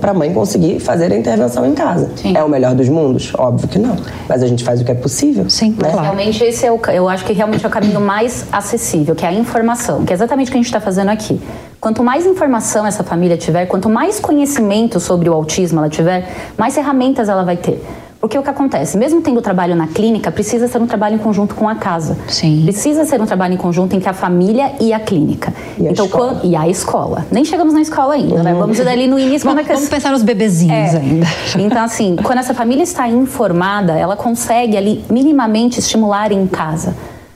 para 0.00 0.10
a 0.10 0.14
mãe 0.14 0.32
conseguir 0.32 0.80
fazer 0.80 1.12
a 1.12 1.16
intervenção 1.16 1.64
em 1.64 1.74
casa. 1.74 2.10
Sim. 2.16 2.36
É 2.36 2.42
o 2.42 2.48
melhor 2.48 2.74
dos 2.74 2.88
mundos? 2.88 3.32
Óbvio 3.38 3.68
que 3.68 3.78
não. 3.78 3.96
Mas 4.28 4.42
a 4.42 4.46
gente 4.46 4.64
faz 4.64 4.80
o 4.80 4.84
que 4.84 4.90
é 4.90 4.94
possível. 4.94 5.48
Sim, 5.48 5.70
né? 5.70 5.90
claro. 5.90 6.00
Realmente 6.00 6.42
esse 6.42 6.66
é 6.66 6.72
o, 6.72 6.80
eu 6.92 7.08
acho 7.08 7.24
que 7.24 7.32
realmente 7.32 7.64
é 7.64 7.68
o 7.68 7.70
caminho 7.70 8.00
mais 8.00 8.44
acessível, 8.50 9.14
que 9.14 9.24
é 9.24 9.28
a 9.28 9.32
informação, 9.32 10.04
que 10.04 10.12
é 10.12 10.14
exatamente 10.14 10.48
o 10.48 10.50
que 10.50 10.58
a 10.58 10.60
gente 10.60 10.66
está 10.66 10.80
fazendo 10.80 11.10
aqui. 11.10 11.40
Quanto 11.80 12.02
mais 12.02 12.26
informação 12.26 12.86
essa 12.86 13.04
família 13.04 13.36
tiver, 13.36 13.66
quanto 13.66 13.88
mais 13.88 14.18
conhecimento 14.18 14.98
sobre 14.98 15.28
o 15.28 15.32
autismo 15.32 15.78
ela 15.78 15.88
tiver, 15.88 16.28
mais 16.56 16.74
ferramentas 16.74 17.28
ela 17.28 17.44
vai 17.44 17.56
ter. 17.56 17.82
Porque 18.22 18.38
o 18.38 18.42
que 18.42 18.48
acontece, 18.48 18.96
mesmo 18.96 19.20
tendo 19.20 19.42
trabalho 19.42 19.74
na 19.74 19.88
clínica, 19.88 20.30
precisa 20.30 20.68
ser 20.68 20.80
um 20.80 20.86
trabalho 20.86 21.16
em 21.16 21.18
conjunto 21.18 21.56
com 21.56 21.68
a 21.68 21.74
casa. 21.74 22.16
Sim. 22.28 22.62
Precisa 22.62 23.04
ser 23.04 23.20
um 23.20 23.26
trabalho 23.26 23.54
em 23.54 23.56
conjunto 23.56 23.96
entre 23.96 24.08
a 24.08 24.12
família 24.12 24.70
e 24.80 24.92
a 24.92 25.00
clínica. 25.00 25.52
E 25.76 25.88
a 25.88 25.90
então, 25.90 26.06
escola. 26.06 26.34
quan- 26.36 26.40
e 26.48 26.54
a 26.54 26.68
escola. 26.68 27.26
Nem 27.32 27.44
chegamos 27.44 27.74
na 27.74 27.80
escola 27.80 28.14
ainda, 28.14 28.40
né? 28.44 28.54
Vamos 28.54 28.78
ir 28.78 28.86
ali 28.86 29.08
no 29.08 29.18
início 29.18 29.40
quando 29.48 29.58
a 29.58 29.62
Vamos, 29.62 29.74
vamos 29.76 29.88
pensar 29.88 30.12
nos 30.12 30.22
bebezinhos 30.22 30.94
é. 30.94 30.98
ainda. 30.98 31.26
Então, 31.58 31.82
assim, 31.82 32.14
quando 32.22 32.38
essa 32.38 32.54
família 32.54 32.84
está 32.84 33.08
informada, 33.08 33.94
ela 33.98 34.14
consegue 34.14 34.76
ali 34.76 35.04
minimamente 35.10 35.80
estimular 35.80 36.30
em 36.30 36.46
casa. 36.46 36.94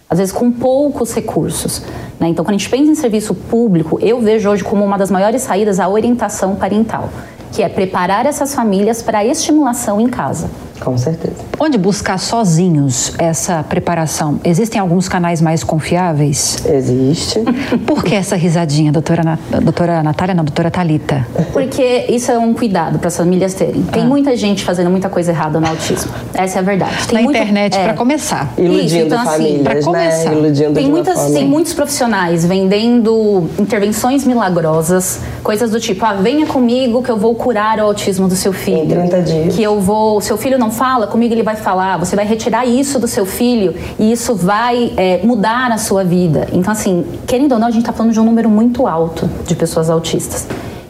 Às 0.09 0.19
vezes 0.19 0.33
com 0.33 0.53
poucos 0.53 1.13
recursos. 1.13 1.83
né? 2.21 2.29
Então, 2.29 2.45
quando 2.45 2.55
a 2.55 2.59
gente 2.59 2.71
pensa 2.71 2.89
em 2.93 2.95
serviço 2.95 3.35
público, 3.35 3.99
eu 4.01 4.21
vejo 4.21 4.49
hoje 4.49 4.63
como 4.63 4.85
uma 4.85 4.97
das 4.97 5.11
maiores 5.11 5.43
saídas 5.43 5.81
a 5.81 5.89
orientação 5.89 6.55
parental, 6.55 7.09
que 7.51 7.61
é 7.61 7.69
preparar 7.69 8.25
essas 8.25 8.55
famílias 8.55 9.03
para 9.03 9.19
a 9.19 9.25
estimulação 9.25 10.01
em 10.01 10.07
casa. 10.07 10.49
Com 10.81 10.97
certeza. 10.99 11.37
Onde 11.59 11.79
buscar 11.79 12.19
sozinhos 12.19 13.13
essa 13.19 13.63
preparação? 13.63 14.39
Existem 14.45 14.81
alguns 14.81 15.09
canais 15.09 15.41
mais 15.41 15.65
confiáveis? 15.65 16.59
Existe. 16.67 17.41
Por 17.87 18.05
que 18.05 18.15
essa 18.15 18.37
risadinha, 18.37 18.93
doutora, 18.93 19.23
Na- 19.23 19.39
doutora 19.61 20.03
Natália, 20.03 20.35
não, 20.35 20.45
doutora 20.45 20.71
Talita? 20.71 21.27
Porque 21.53 22.07
isso 22.09 22.31
é 22.31 22.39
um 22.39 22.53
cuidado 22.53 22.99
para 22.99 23.09
as 23.09 23.17
famílias 23.17 23.55
terem. 23.55 23.83
Tem 23.83 24.05
muita 24.07 24.37
gente 24.37 24.65
fazendo 24.65 24.91
muita 24.91 25.09
coisa 25.09 25.33
errada 25.33 25.59
no 25.59 25.67
autismo. 25.67 26.13
Essa 26.35 26.59
é 26.59 26.61
a 26.61 26.63
verdade. 26.63 27.07
Tem 27.09 27.19
Na 27.19 27.23
muito- 27.25 27.37
internet, 27.37 27.77
é. 27.77 27.85
para 27.85 27.95
começar. 27.95 28.53
Iludindo 28.59 29.07
então, 29.07 29.19
assim, 29.21 29.31
famílias, 29.31 29.63
pra 29.63 29.75
né? 29.75 29.83
começar. 29.83 30.33
Iludindo 30.33 30.73
Tem, 30.75 30.89
muitas, 30.91 31.15
forma... 31.19 31.35
tem 31.35 31.47
muitos 31.49 31.73
profissionais 31.73 32.45
vendendo 32.45 33.49
intervenções 33.59 34.25
milagrosas, 34.25 35.21
coisas 35.43 35.71
do 35.71 35.81
tipo, 35.81 36.05
ah, 36.05 36.15
venha 36.15 36.47
comigo 36.47 37.03
que 37.03 37.11
eu 37.11 37.17
vou 37.17 37.35
curar 37.35 37.79
o 37.79 37.83
autismo 37.83 38.29
do 38.29 38.37
seu 38.37 38.53
filho. 38.53 38.83
Em 38.83 39.09
30 39.09 39.23
dias. 39.23 39.55
Que 39.55 39.63
eu 39.63 39.81
vou, 39.81 40.21
seu 40.21 40.37
filho 40.37 40.59
não 40.59 40.66
fala, 40.71 41.07
comigo 41.07 41.33
ele 41.35 41.43
vai 41.43 41.57
falar, 41.57 41.97
você 41.99 42.15
vai 42.17 42.27
retirar 42.27 42.67
isso 42.67 42.99
do 42.99 43.07
seu 43.07 43.27
filho 43.27 43.75
e 43.99 44.13
isso 44.13 44.35
vai 44.35 44.93
é, 44.97 45.21
mudar 45.25 45.71
a 45.71 45.79
sua 45.79 46.05
vida. 46.05 46.49
Então, 46.53 46.73
assim, 46.73 47.05
querendo 47.27 47.53
ou 47.53 47.59
não, 47.59 47.69
a 47.69 47.71
gente 47.71 47.83
está 47.83 47.93
falando 47.93 48.13
de 48.13 48.21
um 48.21 48.25
número 48.25 48.49
muito 48.49 48.87
alto 48.87 49.29
de 49.47 49.55
pessoas 49.55 49.91
autistas. 49.91 50.47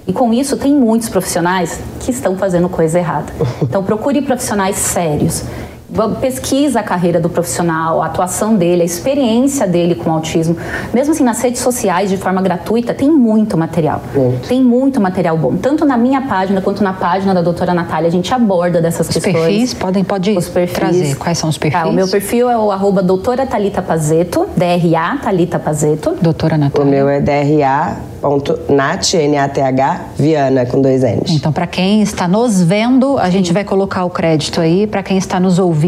E 0.07 0.13
com 0.13 0.33
isso, 0.33 0.57
tem 0.57 0.73
muitos 0.73 1.09
profissionais 1.09 1.81
que 2.01 2.13
estão 2.13 2.37
fazendo 2.37 2.69
coisa 2.69 2.99
errada. 2.99 3.33
Então, 3.61 3.83
procure 3.83 4.23
profissionais 4.23 4.77
sérios 4.77 5.43
pesquisa 6.21 6.81
a 6.81 6.83
carreira 6.83 7.21
do 7.21 7.29
profissional, 7.29 8.03
a 8.03 8.07
atuação 8.07 8.55
dele, 8.55 8.83
a 8.83 8.85
experiência 8.85 9.67
dele 9.67 9.95
com 9.95 10.11
autismo. 10.11 10.57
Mesmo 10.93 11.13
assim, 11.13 11.25
nas 11.25 11.41
redes 11.41 11.61
sociais, 11.61 12.11
de 12.11 12.17
forma 12.17 12.41
gratuita, 12.43 12.95
tem 12.95 13.11
muito 13.11 13.57
material. 13.57 14.03
Muito. 14.15 14.49
Tem 14.49 14.63
muito 14.63 15.01
material 15.01 15.37
bom. 15.37 15.57
Tanto 15.57 15.85
na 15.85 15.97
minha 15.97 16.23
página 16.23 16.61
quanto 16.61 16.83
na 16.83 16.93
página 16.93 17.35
da 17.35 17.43
doutora 17.43 17.75
Natália, 17.75 18.09
a 18.09 18.13
gente 18.13 18.33
aborda 18.33 18.81
dessas 18.81 19.09
os 19.09 19.15
questões. 19.15 19.35
Perfis, 19.35 19.75
podem 19.75 20.05
pode 20.05 20.31
os 20.37 20.49
perfis. 20.49 20.77
trazer. 20.77 21.17
Quais 21.17 21.39
são 21.39 21.49
os 21.49 21.59
perfis? 21.59 21.81
Tá, 21.81 21.89
o 21.89 21.93
meu 21.93 22.09
perfil 22.09 22.51
é 22.51 22.57
o 22.57 22.71
arroba 22.71 23.03
doutora 23.03 23.47
Thalita 23.47 23.83
Pazeto, 23.83 24.47
DRA 24.57 25.19
Thalita 25.23 25.59
Pazeto. 25.59 26.17
Doutora 26.21 26.59
Natália. 26.59 26.87
O 26.87 26.91
meu 26.91 27.09
é 27.09 27.21
DRA 27.21 27.97
ponto 28.27 28.59
Nath, 28.69 29.15
N-A-T-H, 29.15 30.01
Viana, 30.17 30.67
com 30.67 30.81
dois 30.81 31.03
N's. 31.03 31.31
Então, 31.31 31.53
para 31.53 31.67
quem 31.67 32.03
está 32.03 32.27
nos 32.27 32.61
vendo, 32.61 33.19
a 33.19 33.31
gente 33.31 33.53
vai 33.53 33.63
colocar 33.63 34.05
o 34.05 34.11
crédito 34.11 34.61
aí. 34.61 34.87
Para 34.87 35.03
quem 35.03 35.17
está 35.17 35.39
nos 35.39 35.59
ouvindo, 35.59 35.86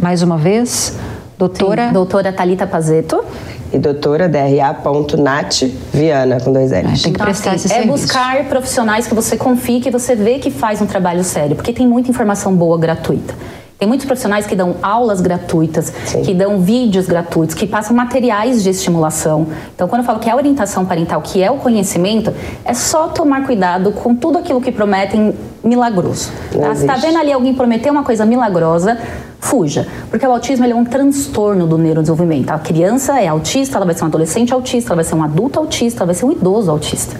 mais 0.00 0.22
uma 0.22 0.36
vez, 0.36 0.98
doutora... 1.38 1.88
Sim, 1.88 1.92
doutora 1.94 2.32
Talita 2.32 2.66
Pazeto. 2.66 3.24
E 3.72 3.78
doutora 3.78 4.28
DRA.nat 4.28 5.62
Viana, 5.92 6.38
com 6.38 6.52
dois 6.52 6.70
L's. 6.70 7.00
É, 7.00 7.02
tem 7.04 7.12
que 7.12 7.18
prestar 7.18 7.54
então, 7.54 7.54
assim, 7.54 7.68
esse 7.68 7.74
É 7.74 7.86
buscar 7.86 8.44
profissionais 8.44 9.06
que 9.06 9.14
você 9.14 9.36
confie, 9.36 9.80
que 9.80 9.90
você 9.90 10.14
vê 10.14 10.38
que 10.38 10.50
faz 10.50 10.82
um 10.82 10.86
trabalho 10.86 11.24
sério, 11.24 11.56
porque 11.56 11.72
tem 11.72 11.86
muita 11.86 12.10
informação 12.10 12.54
boa 12.54 12.78
gratuita. 12.78 13.34
Tem 13.82 13.88
muitos 13.88 14.06
profissionais 14.06 14.46
que 14.46 14.54
dão 14.54 14.76
aulas 14.80 15.20
gratuitas, 15.20 15.92
Sim. 16.06 16.22
que 16.22 16.32
dão 16.32 16.60
vídeos 16.60 17.06
gratuitos, 17.06 17.52
que 17.52 17.66
passam 17.66 17.96
materiais 17.96 18.62
de 18.62 18.70
estimulação. 18.70 19.48
Então, 19.74 19.88
quando 19.88 20.02
eu 20.02 20.06
falo 20.06 20.20
que 20.20 20.30
é 20.30 20.36
orientação 20.36 20.86
parental, 20.86 21.20
que 21.20 21.42
é 21.42 21.50
o 21.50 21.56
conhecimento, 21.56 22.32
é 22.64 22.74
só 22.74 23.08
tomar 23.08 23.44
cuidado 23.44 23.90
com 23.90 24.14
tudo 24.14 24.38
aquilo 24.38 24.60
que 24.60 24.70
prometem 24.70 25.34
milagroso. 25.64 26.30
Tá? 26.52 26.76
Se 26.76 26.82
está 26.82 26.94
vendo 26.94 27.18
ali 27.18 27.32
alguém 27.32 27.54
prometer 27.54 27.90
uma 27.90 28.04
coisa 28.04 28.24
milagrosa, 28.24 28.96
fuja. 29.40 29.88
Porque 30.08 30.24
o 30.24 30.30
autismo 30.30 30.64
é 30.64 30.72
um 30.72 30.84
transtorno 30.84 31.66
do 31.66 31.76
neurodesenvolvimento. 31.76 32.50
A 32.50 32.60
criança 32.60 33.20
é 33.20 33.26
autista, 33.26 33.78
ela 33.78 33.84
vai 33.84 33.96
ser 33.96 34.04
um 34.04 34.06
adolescente 34.06 34.54
autista, 34.54 34.90
ela 34.90 35.02
vai 35.02 35.04
ser 35.04 35.16
um 35.16 35.24
adulto 35.24 35.58
autista, 35.58 36.04
ela 36.04 36.06
vai 36.06 36.14
ser 36.14 36.24
um 36.24 36.30
idoso 36.30 36.70
autista 36.70 37.16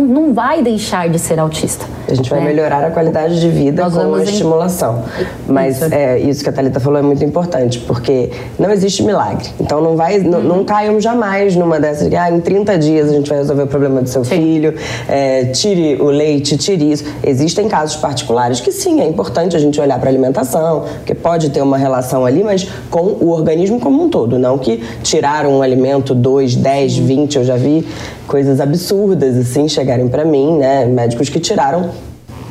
não, 0.00 0.26
não 0.26 0.34
vai 0.34 0.62
deixar 0.62 1.08
de 1.08 1.18
ser 1.18 1.38
autista. 1.38 1.84
A 2.08 2.14
gente 2.14 2.28
vai 2.28 2.40
né? 2.40 2.46
melhorar 2.46 2.84
a 2.84 2.90
qualidade 2.90 3.40
de 3.40 3.48
vida 3.48 3.82
Nós 3.82 3.94
com 3.94 4.14
a 4.14 4.22
estimulação. 4.22 5.04
Em... 5.18 5.52
Mas 5.52 5.76
isso. 5.76 5.94
É, 5.94 6.18
isso 6.18 6.42
que 6.42 6.48
a 6.48 6.52
Thalita 6.52 6.80
falou 6.80 6.98
é 6.98 7.02
muito 7.02 7.24
importante, 7.24 7.78
porque 7.80 8.30
não 8.58 8.70
existe 8.70 9.02
milagre. 9.02 9.48
Então 9.60 9.80
não 9.80 9.96
vai, 9.96 10.18
não, 10.18 10.42
não 10.42 10.64
caiam 10.64 11.00
jamais 11.00 11.54
numa 11.54 11.78
dessas 11.78 12.08
de 12.08 12.16
ah, 12.16 12.30
em 12.30 12.40
30 12.40 12.78
dias 12.78 13.08
a 13.08 13.12
gente 13.12 13.28
vai 13.28 13.38
resolver 13.38 13.62
o 13.62 13.66
problema 13.66 14.02
do 14.02 14.08
seu 14.08 14.24
sim. 14.24 14.36
filho, 14.36 14.74
é, 15.08 15.46
tire 15.46 16.00
o 16.00 16.06
leite, 16.06 16.56
tire 16.56 16.90
isso. 16.90 17.04
Existem 17.22 17.68
casos 17.68 17.96
particulares 17.96 18.60
que 18.60 18.72
sim, 18.72 19.00
é 19.00 19.06
importante 19.06 19.56
a 19.56 19.58
gente 19.58 19.80
olhar 19.80 19.98
para 19.98 20.08
a 20.08 20.12
alimentação, 20.12 20.84
porque 20.96 21.14
pode 21.14 21.50
ter 21.50 21.62
uma 21.62 21.78
relação 21.78 22.24
ali, 22.24 22.42
mas 22.42 22.68
com 22.90 23.00
o 23.20 23.30
organismo 23.30 23.78
como 23.78 24.02
um 24.02 24.08
todo, 24.08 24.38
não 24.38 24.58
que 24.58 24.82
tiraram 25.02 25.58
um 25.58 25.62
alimento 25.62 26.14
2, 26.14 26.56
10, 26.56 26.96
20, 26.96 27.36
eu 27.36 27.44
já 27.44 27.56
vi 27.56 27.86
coisas 28.30 28.60
absurdas, 28.60 29.36
assim, 29.36 29.68
chegarem 29.68 30.06
para 30.06 30.24
mim, 30.24 30.56
né? 30.56 30.84
Médicos 30.84 31.28
que 31.28 31.40
tiraram 31.40 31.90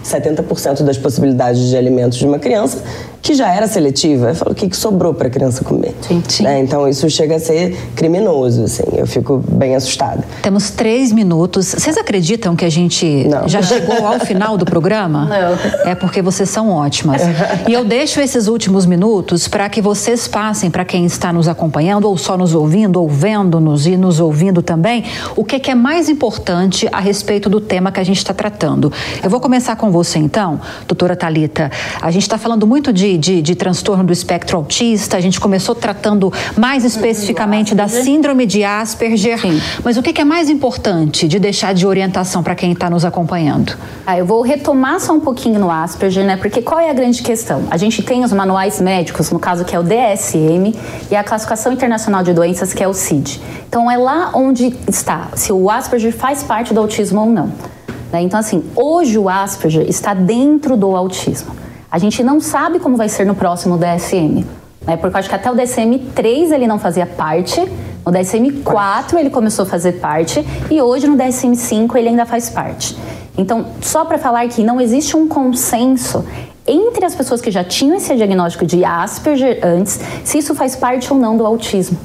70% 0.03 0.83
das 0.83 0.97
possibilidades 0.97 1.69
de 1.69 1.77
alimentos 1.77 2.17
de 2.17 2.27
uma 2.27 2.37
criança 2.37 2.83
que 3.21 3.33
já 3.33 3.53
era 3.53 3.67
seletiva. 3.67 4.29
Eu 4.29 4.35
falo, 4.35 4.51
o 4.51 4.55
que, 4.55 4.67
que 4.67 4.75
sobrou 4.77 5.13
para 5.13 5.27
a 5.27 5.29
criança 5.29 5.63
comer? 5.63 5.95
Né? 6.41 6.59
Então, 6.59 6.87
isso 6.87 7.09
chega 7.09 7.35
a 7.35 7.39
ser 7.39 7.77
criminoso, 7.95 8.63
assim. 8.63 8.83
Eu 8.95 9.05
fico 9.05 9.43
bem 9.47 9.75
assustada. 9.75 10.23
Temos 10.41 10.69
três 10.69 11.11
minutos. 11.11 11.67
Vocês 11.77 11.97
acreditam 11.97 12.55
que 12.55 12.65
a 12.65 12.69
gente 12.69 13.27
Não. 13.29 13.47
já 13.47 13.61
chegou 13.61 14.05
ao 14.05 14.19
final 14.19 14.57
do 14.57 14.65
programa? 14.65 15.25
Não. 15.29 15.89
É 15.91 15.95
porque 15.95 16.21
vocês 16.21 16.49
são 16.49 16.69
ótimas. 16.69 17.21
e 17.67 17.73
eu 17.73 17.83
deixo 17.83 18.19
esses 18.19 18.47
últimos 18.47 18.85
minutos 18.85 19.47
para 19.47 19.67
que 19.69 19.81
vocês 19.81 20.27
passem 20.27 20.69
para 20.71 20.85
quem 20.85 21.05
está 21.05 21.33
nos 21.33 21.47
acompanhando, 21.47 22.05
ou 22.05 22.17
só 22.17 22.37
nos 22.37 22.53
ouvindo, 22.53 23.01
ou 23.01 23.09
vendo-nos 23.09 23.85
e 23.85 23.97
nos 23.97 24.19
ouvindo 24.19 24.61
também, 24.61 25.03
o 25.35 25.43
que, 25.43 25.59
que 25.59 25.71
é 25.71 25.75
mais 25.75 26.09
importante 26.09 26.87
a 26.91 26.99
respeito 26.99 27.49
do 27.49 27.59
tema 27.59 27.91
que 27.91 27.99
a 27.99 28.03
gente 28.03 28.17
está 28.17 28.33
tratando. 28.33 28.91
Eu 29.23 29.29
vou 29.29 29.39
começar 29.39 29.75
com 29.75 29.91
você, 29.91 30.19
então, 30.19 30.59
doutora 30.87 31.15
Talita. 31.15 31.71
A 32.01 32.11
gente 32.11 32.23
está 32.23 32.37
falando 32.37 32.65
muito 32.65 32.93
de 32.93 33.08
de, 33.17 33.41
de, 33.41 33.55
transtorno 33.55 34.03
do 34.03 34.13
espectro 34.13 34.57
autista, 34.57 35.17
a 35.17 35.21
gente 35.21 35.39
começou 35.39 35.75
tratando 35.75 36.31
mais 36.57 36.83
especificamente 36.85 37.73
da 37.73 37.87
síndrome 37.87 38.45
de 38.45 38.63
Asperger. 38.63 39.39
Sim. 39.39 39.61
Mas 39.83 39.97
o 39.97 40.01
que 40.01 40.19
é 40.19 40.25
mais 40.25 40.49
importante 40.49 41.27
de 41.27 41.39
deixar 41.39 41.73
de 41.73 41.85
orientação 41.85 42.43
para 42.43 42.55
quem 42.55 42.71
está 42.71 42.89
nos 42.89 43.05
acompanhando? 43.05 43.77
Ah, 44.05 44.17
eu 44.17 44.25
vou 44.25 44.41
retomar 44.41 44.99
só 44.99 45.13
um 45.13 45.19
pouquinho 45.19 45.59
no 45.59 45.69
Asperger, 45.69 46.25
né? 46.25 46.37
Porque 46.37 46.61
qual 46.61 46.79
é 46.79 46.89
a 46.89 46.93
grande 46.93 47.21
questão? 47.21 47.63
A 47.69 47.77
gente 47.77 48.01
tem 48.01 48.23
os 48.23 48.33
manuais 48.33 48.81
médicos, 48.81 49.31
no 49.31 49.39
caso 49.39 49.65
que 49.65 49.75
é 49.75 49.79
o 49.79 49.83
DSM, 49.83 50.73
e 51.09 51.15
a 51.15 51.23
Classificação 51.23 51.71
Internacional 51.71 52.23
de 52.23 52.33
Doenças, 52.33 52.73
que 52.73 52.83
é 52.83 52.87
o 52.87 52.93
CID. 52.93 53.41
Então 53.67 53.89
é 53.89 53.97
lá 53.97 54.31
onde 54.33 54.75
está 54.87 55.29
se 55.35 55.51
o 55.51 55.69
Asperger 55.69 56.13
faz 56.13 56.43
parte 56.43 56.73
do 56.73 56.79
autismo 56.79 57.21
ou 57.21 57.27
não. 57.27 57.51
Né? 58.11 58.21
Então, 58.21 58.39
assim, 58.39 58.63
hoje 58.75 59.17
o 59.17 59.29
Asperger 59.29 59.87
está 59.87 60.13
dentro 60.13 60.75
do 60.75 60.95
autismo. 60.95 61.55
A 61.91 61.97
gente 61.97 62.23
não 62.23 62.39
sabe 62.39 62.77
como 62.77 62.95
vai 62.95 63.09
ser 63.09 63.25
no 63.25 63.33
próximo 63.33 63.75
DSM, 63.75 64.45
né? 64.85 64.95
Porque 64.95 65.15
eu 65.15 65.19
acho 65.19 65.27
que 65.27 65.33
até 65.33 65.49
o 65.49 65.55
DSM-3 65.55 66.51
ele 66.51 66.67
não 66.67 66.77
fazia 66.77 67.07
parte, 67.07 67.59
no 68.05 68.11
DSM-4 68.11 69.17
ele 69.17 69.31
começou 69.31 69.63
a 69.63 69.65
fazer 69.65 69.93
parte 69.93 70.45
e 70.69 70.79
hoje 70.79 71.07
no 71.07 71.17
DSM-5 71.17 71.95
ele 71.95 72.09
ainda 72.09 72.27
faz 72.27 72.47
parte. 72.47 72.95
Então, 73.35 73.65
só 73.81 74.05
para 74.05 74.19
falar 74.19 74.47
que 74.49 74.63
não 74.63 74.79
existe 74.79 75.17
um 75.17 75.27
consenso 75.27 76.23
entre 76.67 77.03
as 77.03 77.15
pessoas 77.15 77.41
que 77.41 77.49
já 77.49 77.63
tinham 77.63 77.97
esse 77.97 78.15
diagnóstico 78.15 78.67
de 78.67 78.85
Asperger 78.85 79.59
antes, 79.63 79.99
se 80.23 80.37
isso 80.37 80.53
faz 80.53 80.75
parte 80.75 81.11
ou 81.11 81.17
não 81.17 81.37
do 81.37 81.43
autismo. 81.43 81.97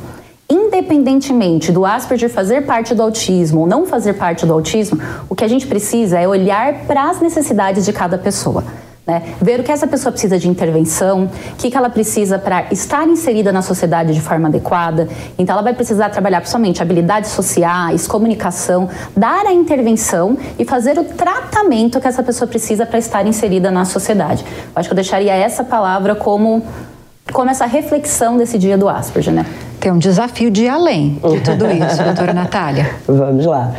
Independentemente 0.49 1.71
do 1.71 1.85
Asperger 1.85 2.31
fazer 2.31 2.65
parte 2.65 2.95
do 2.95 3.03
autismo 3.03 3.61
ou 3.61 3.67
não 3.67 3.85
fazer 3.85 4.15
parte 4.15 4.47
do 4.47 4.53
autismo, 4.55 4.99
o 5.29 5.35
que 5.35 5.45
a 5.45 5.49
gente 5.49 5.67
precisa 5.67 6.19
é 6.19 6.27
olhar 6.27 6.87
para 6.87 7.11
as 7.11 7.21
necessidades 7.21 7.85
de 7.85 7.93
cada 7.93 8.17
pessoa. 8.17 8.65
Né? 9.07 9.23
Ver 9.41 9.61
o 9.61 9.63
que 9.63 9.71
essa 9.71 9.87
pessoa 9.87 10.11
precisa 10.11 10.39
de 10.39 10.49
intervenção, 10.49 11.25
o 11.25 11.57
que, 11.57 11.71
que 11.71 11.77
ela 11.77 11.91
precisa 11.91 12.39
para 12.39 12.67
estar 12.73 13.07
inserida 13.07 13.53
na 13.53 13.61
sociedade 13.61 14.15
de 14.15 14.21
forma 14.21 14.49
adequada. 14.49 15.09
Então, 15.39 15.53
ela 15.53 15.63
vai 15.63 15.75
precisar 15.75 16.09
trabalhar 16.09 16.41
principalmente 16.41 16.81
habilidades 16.81 17.31
sociais, 17.31 18.07
comunicação, 18.07 18.89
dar 19.15 19.47
a 19.47 19.53
intervenção 19.53 20.39
e 20.59 20.65
fazer 20.65 20.99
o 20.99 21.05
tratamento 21.05 22.01
que 22.01 22.09
essa 22.09 22.23
pessoa 22.23 22.49
precisa 22.49 22.87
para 22.87 22.99
estar 22.99 23.27
inserida 23.27 23.71
na 23.71 23.85
sociedade. 23.85 24.43
Eu 24.43 24.73
acho 24.77 24.89
que 24.89 24.93
eu 24.93 24.97
deixaria 24.97 25.35
essa 25.35 25.63
palavra 25.63 26.15
como, 26.15 26.63
como 27.31 27.51
essa 27.51 27.67
reflexão 27.67 28.39
desse 28.39 28.57
dia 28.57 28.79
do 28.79 28.89
Asperger. 28.89 29.35
Né? 29.35 29.45
Tem 29.81 29.93
um 29.93 29.99
desafio 29.99 30.51
de 30.51 30.65
ir 30.65 30.69
além 30.71 31.21
de 31.23 31.41
tudo 31.43 31.71
isso, 31.71 32.03
doutora 32.03 32.33
Natália. 32.33 32.91
Vamos 33.07 33.45
lá. 33.45 33.71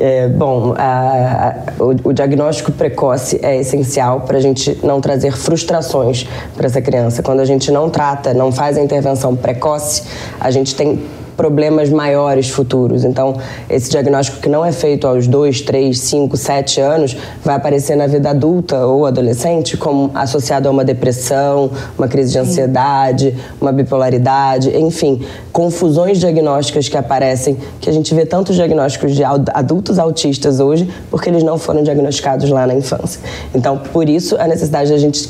É, 0.00 0.28
bom, 0.28 0.74
a, 0.76 1.54
a, 1.78 1.82
o, 1.82 2.08
o, 2.08 2.12
diagnóstico 2.12 2.72
precoce 2.72 3.38
é 3.42 3.60
essencial 3.60 4.22
para 4.22 4.38
a 4.38 4.40
gente 4.40 4.78
não 4.82 5.00
trazer 5.00 5.32
frustrações 5.32 6.26
para 6.56 6.66
essa 6.66 6.80
criança. 6.80 7.22
Quando 7.22 7.40
a 7.40 7.44
gente 7.44 7.70
não 7.70 7.88
trata, 7.90 8.34
não 8.34 8.50
faz 8.50 8.76
a 8.76 8.82
intervenção 8.82 9.36
precoce, 9.36 10.02
a 10.40 10.50
gente 10.50 10.74
tem 10.74 11.04
problemas 11.36 11.90
maiores 11.90 12.48
futuros. 12.48 13.04
Então, 13.04 13.36
esse 13.68 13.90
diagnóstico 13.90 14.40
que 14.40 14.48
não 14.48 14.64
é 14.64 14.72
feito 14.72 15.06
aos 15.06 15.26
2, 15.26 15.62
3, 15.62 15.98
5, 15.98 16.36
7 16.36 16.80
anos 16.80 17.16
vai 17.44 17.56
aparecer 17.56 17.96
na 17.96 18.06
vida 18.06 18.30
adulta 18.30 18.86
ou 18.86 19.06
adolescente 19.06 19.76
como 19.76 20.10
associado 20.14 20.68
a 20.68 20.70
uma 20.70 20.84
depressão, 20.84 21.70
uma 21.98 22.08
crise 22.08 22.32
de 22.32 22.38
ansiedade, 22.38 23.36
uma 23.60 23.72
bipolaridade, 23.72 24.76
enfim, 24.76 25.24
confusões 25.52 26.18
diagnósticas 26.18 26.88
que 26.88 26.96
aparecem, 26.96 27.56
que 27.80 27.88
a 27.88 27.92
gente 27.92 28.14
vê 28.14 28.24
tantos 28.24 28.56
diagnósticos 28.56 29.14
de 29.14 29.22
adultos 29.24 29.98
autistas 29.98 30.60
hoje, 30.60 30.88
porque 31.10 31.28
eles 31.28 31.42
não 31.42 31.58
foram 31.58 31.82
diagnosticados 31.82 32.48
lá 32.50 32.66
na 32.66 32.74
infância. 32.74 33.20
Então, 33.54 33.78
por 33.92 34.08
isso, 34.08 34.36
a 34.38 34.46
necessidade 34.46 34.90
da 34.90 34.98
gente 34.98 35.28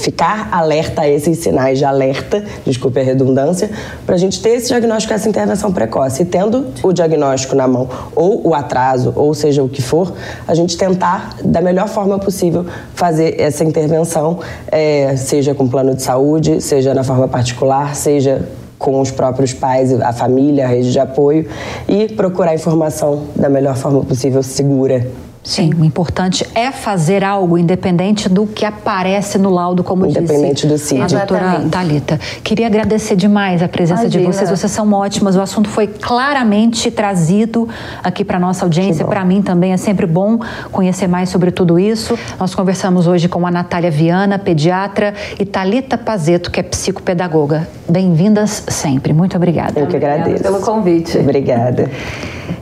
ficar 0.00 0.48
alerta 0.50 1.02
a 1.02 1.08
esses 1.08 1.38
sinais 1.38 1.78
de 1.78 1.84
alerta, 1.84 2.44
desculpe 2.64 2.98
a 2.98 3.02
redundância, 3.02 3.70
para 4.06 4.14
a 4.14 4.18
gente 4.18 4.40
ter 4.42 4.50
esse 4.50 4.68
diagnóstico, 4.68 5.14
essa 5.14 5.28
intervenção 5.28 5.72
precoce. 5.72 6.22
E 6.22 6.24
tendo 6.24 6.66
o 6.82 6.92
diagnóstico 6.92 7.54
na 7.54 7.68
mão, 7.68 7.88
ou 8.16 8.48
o 8.48 8.54
atraso, 8.54 9.12
ou 9.14 9.34
seja 9.34 9.62
o 9.62 9.68
que 9.68 9.82
for, 9.82 10.12
a 10.48 10.54
gente 10.54 10.76
tentar, 10.76 11.36
da 11.44 11.60
melhor 11.60 11.88
forma 11.88 12.18
possível, 12.18 12.66
fazer 12.94 13.40
essa 13.40 13.62
intervenção, 13.62 14.40
é, 14.68 15.14
seja 15.16 15.54
com 15.54 15.68
plano 15.68 15.94
de 15.94 16.02
saúde, 16.02 16.60
seja 16.60 16.94
na 16.94 17.04
forma 17.04 17.28
particular, 17.28 17.94
seja 17.94 18.48
com 18.78 18.98
os 18.98 19.10
próprios 19.10 19.52
pais, 19.52 19.92
a 20.00 20.12
família, 20.12 20.64
a 20.64 20.68
rede 20.68 20.90
de 20.90 20.98
apoio 20.98 21.46
e 21.86 22.08
procurar 22.08 22.54
informação 22.54 23.24
da 23.36 23.48
melhor 23.48 23.76
forma 23.76 24.02
possível, 24.02 24.42
segura 24.42 25.06
Sim, 25.42 25.70
o 25.78 25.84
importante 25.84 26.46
é 26.54 26.70
fazer 26.70 27.24
algo 27.24 27.56
independente 27.56 28.28
do 28.28 28.46
que 28.46 28.64
aparece 28.64 29.38
no 29.38 29.48
laudo, 29.48 29.82
como 29.82 30.04
Independente 30.04 30.66
do 30.66 30.74
disse 30.74 31.00
a 31.00 31.06
doutora 31.06 31.44
Exatamente. 31.44 31.70
Thalita. 31.70 32.20
Queria 32.44 32.66
agradecer 32.66 33.16
demais 33.16 33.62
a 33.62 33.68
presença 33.68 34.06
de 34.08 34.18
Imagina. 34.18 34.32
vocês, 34.32 34.50
vocês 34.50 34.70
são 34.70 34.92
ótimas, 34.92 35.36
o 35.36 35.40
assunto 35.40 35.68
foi 35.68 35.86
claramente 35.86 36.90
trazido 36.90 37.66
aqui 38.04 38.22
para 38.22 38.38
nossa 38.38 38.66
audiência, 38.66 39.04
para 39.06 39.24
mim 39.24 39.40
também 39.40 39.72
é 39.72 39.76
sempre 39.78 40.06
bom 40.06 40.38
conhecer 40.70 41.08
mais 41.08 41.30
sobre 41.30 41.50
tudo 41.50 41.78
isso. 41.78 42.18
Nós 42.38 42.54
conversamos 42.54 43.06
hoje 43.06 43.26
com 43.26 43.46
a 43.46 43.50
Natália 43.50 43.90
Viana, 43.90 44.38
pediatra, 44.38 45.14
e 45.38 45.46
Thalita 45.46 45.96
Pazeto, 45.96 46.50
que 46.50 46.60
é 46.60 46.62
psicopedagoga. 46.62 47.66
Bem-vindas 47.88 48.62
sempre, 48.68 49.12
muito 49.14 49.36
obrigada. 49.36 49.80
Eu 49.80 49.86
que 49.86 49.96
agradeço. 49.96 50.42
pelo 50.42 50.60
convite. 50.60 51.16
Obrigada. 51.18 51.90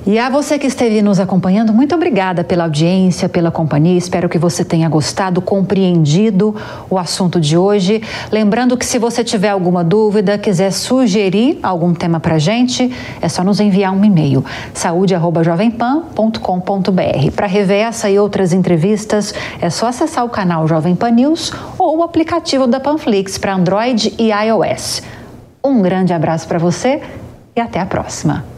E 0.09 0.18
a 0.18 0.29
você 0.31 0.59
que 0.59 0.66
esteve 0.66 1.03
nos 1.03 1.21
acompanhando, 1.21 1.75
muito 1.75 1.94
obrigada 1.94 2.42
pela 2.42 2.64
audiência, 2.64 3.29
pela 3.29 3.51
companhia. 3.51 3.99
Espero 3.99 4.27
que 4.27 4.38
você 4.38 4.64
tenha 4.64 4.88
gostado, 4.88 5.42
compreendido 5.42 6.57
o 6.88 6.97
assunto 6.97 7.38
de 7.38 7.59
hoje. 7.59 8.01
Lembrando 8.33 8.75
que 8.75 8.87
se 8.87 8.99
você 8.99 9.23
tiver 9.23 9.51
alguma 9.51 9.85
dúvida, 9.85 10.38
quiser 10.38 10.71
sugerir 10.71 11.59
algum 11.62 11.92
tema 11.92 12.18
para 12.18 12.38
gente, 12.38 12.90
é 13.21 13.29
só 13.29 13.44
nos 13.44 13.61
enviar 13.61 13.92
um 13.92 14.03
e-mail 14.03 14.42
saúde@jovempan.com.br. 14.73 17.31
Para 17.37 17.47
rever 17.47 17.85
essa 17.85 18.09
e 18.09 18.18
outras 18.18 18.55
entrevistas, 18.55 19.35
é 19.61 19.68
só 19.68 19.88
acessar 19.88 20.25
o 20.25 20.31
canal 20.31 20.66
Jovem 20.66 20.97
Pan 20.97 21.11
News 21.11 21.53
ou 21.79 21.99
o 21.99 22.03
aplicativo 22.03 22.66
da 22.66 22.81
Panflix 22.81 23.37
para 23.37 23.55
Android 23.55 24.14
e 24.18 24.31
iOS. 24.31 25.03
Um 25.62 25.83
grande 25.83 26.14
abraço 26.14 26.49
para 26.49 26.59
você 26.59 27.03
e 27.55 27.61
até 27.61 27.79
a 27.79 27.85
próxima. 27.85 28.58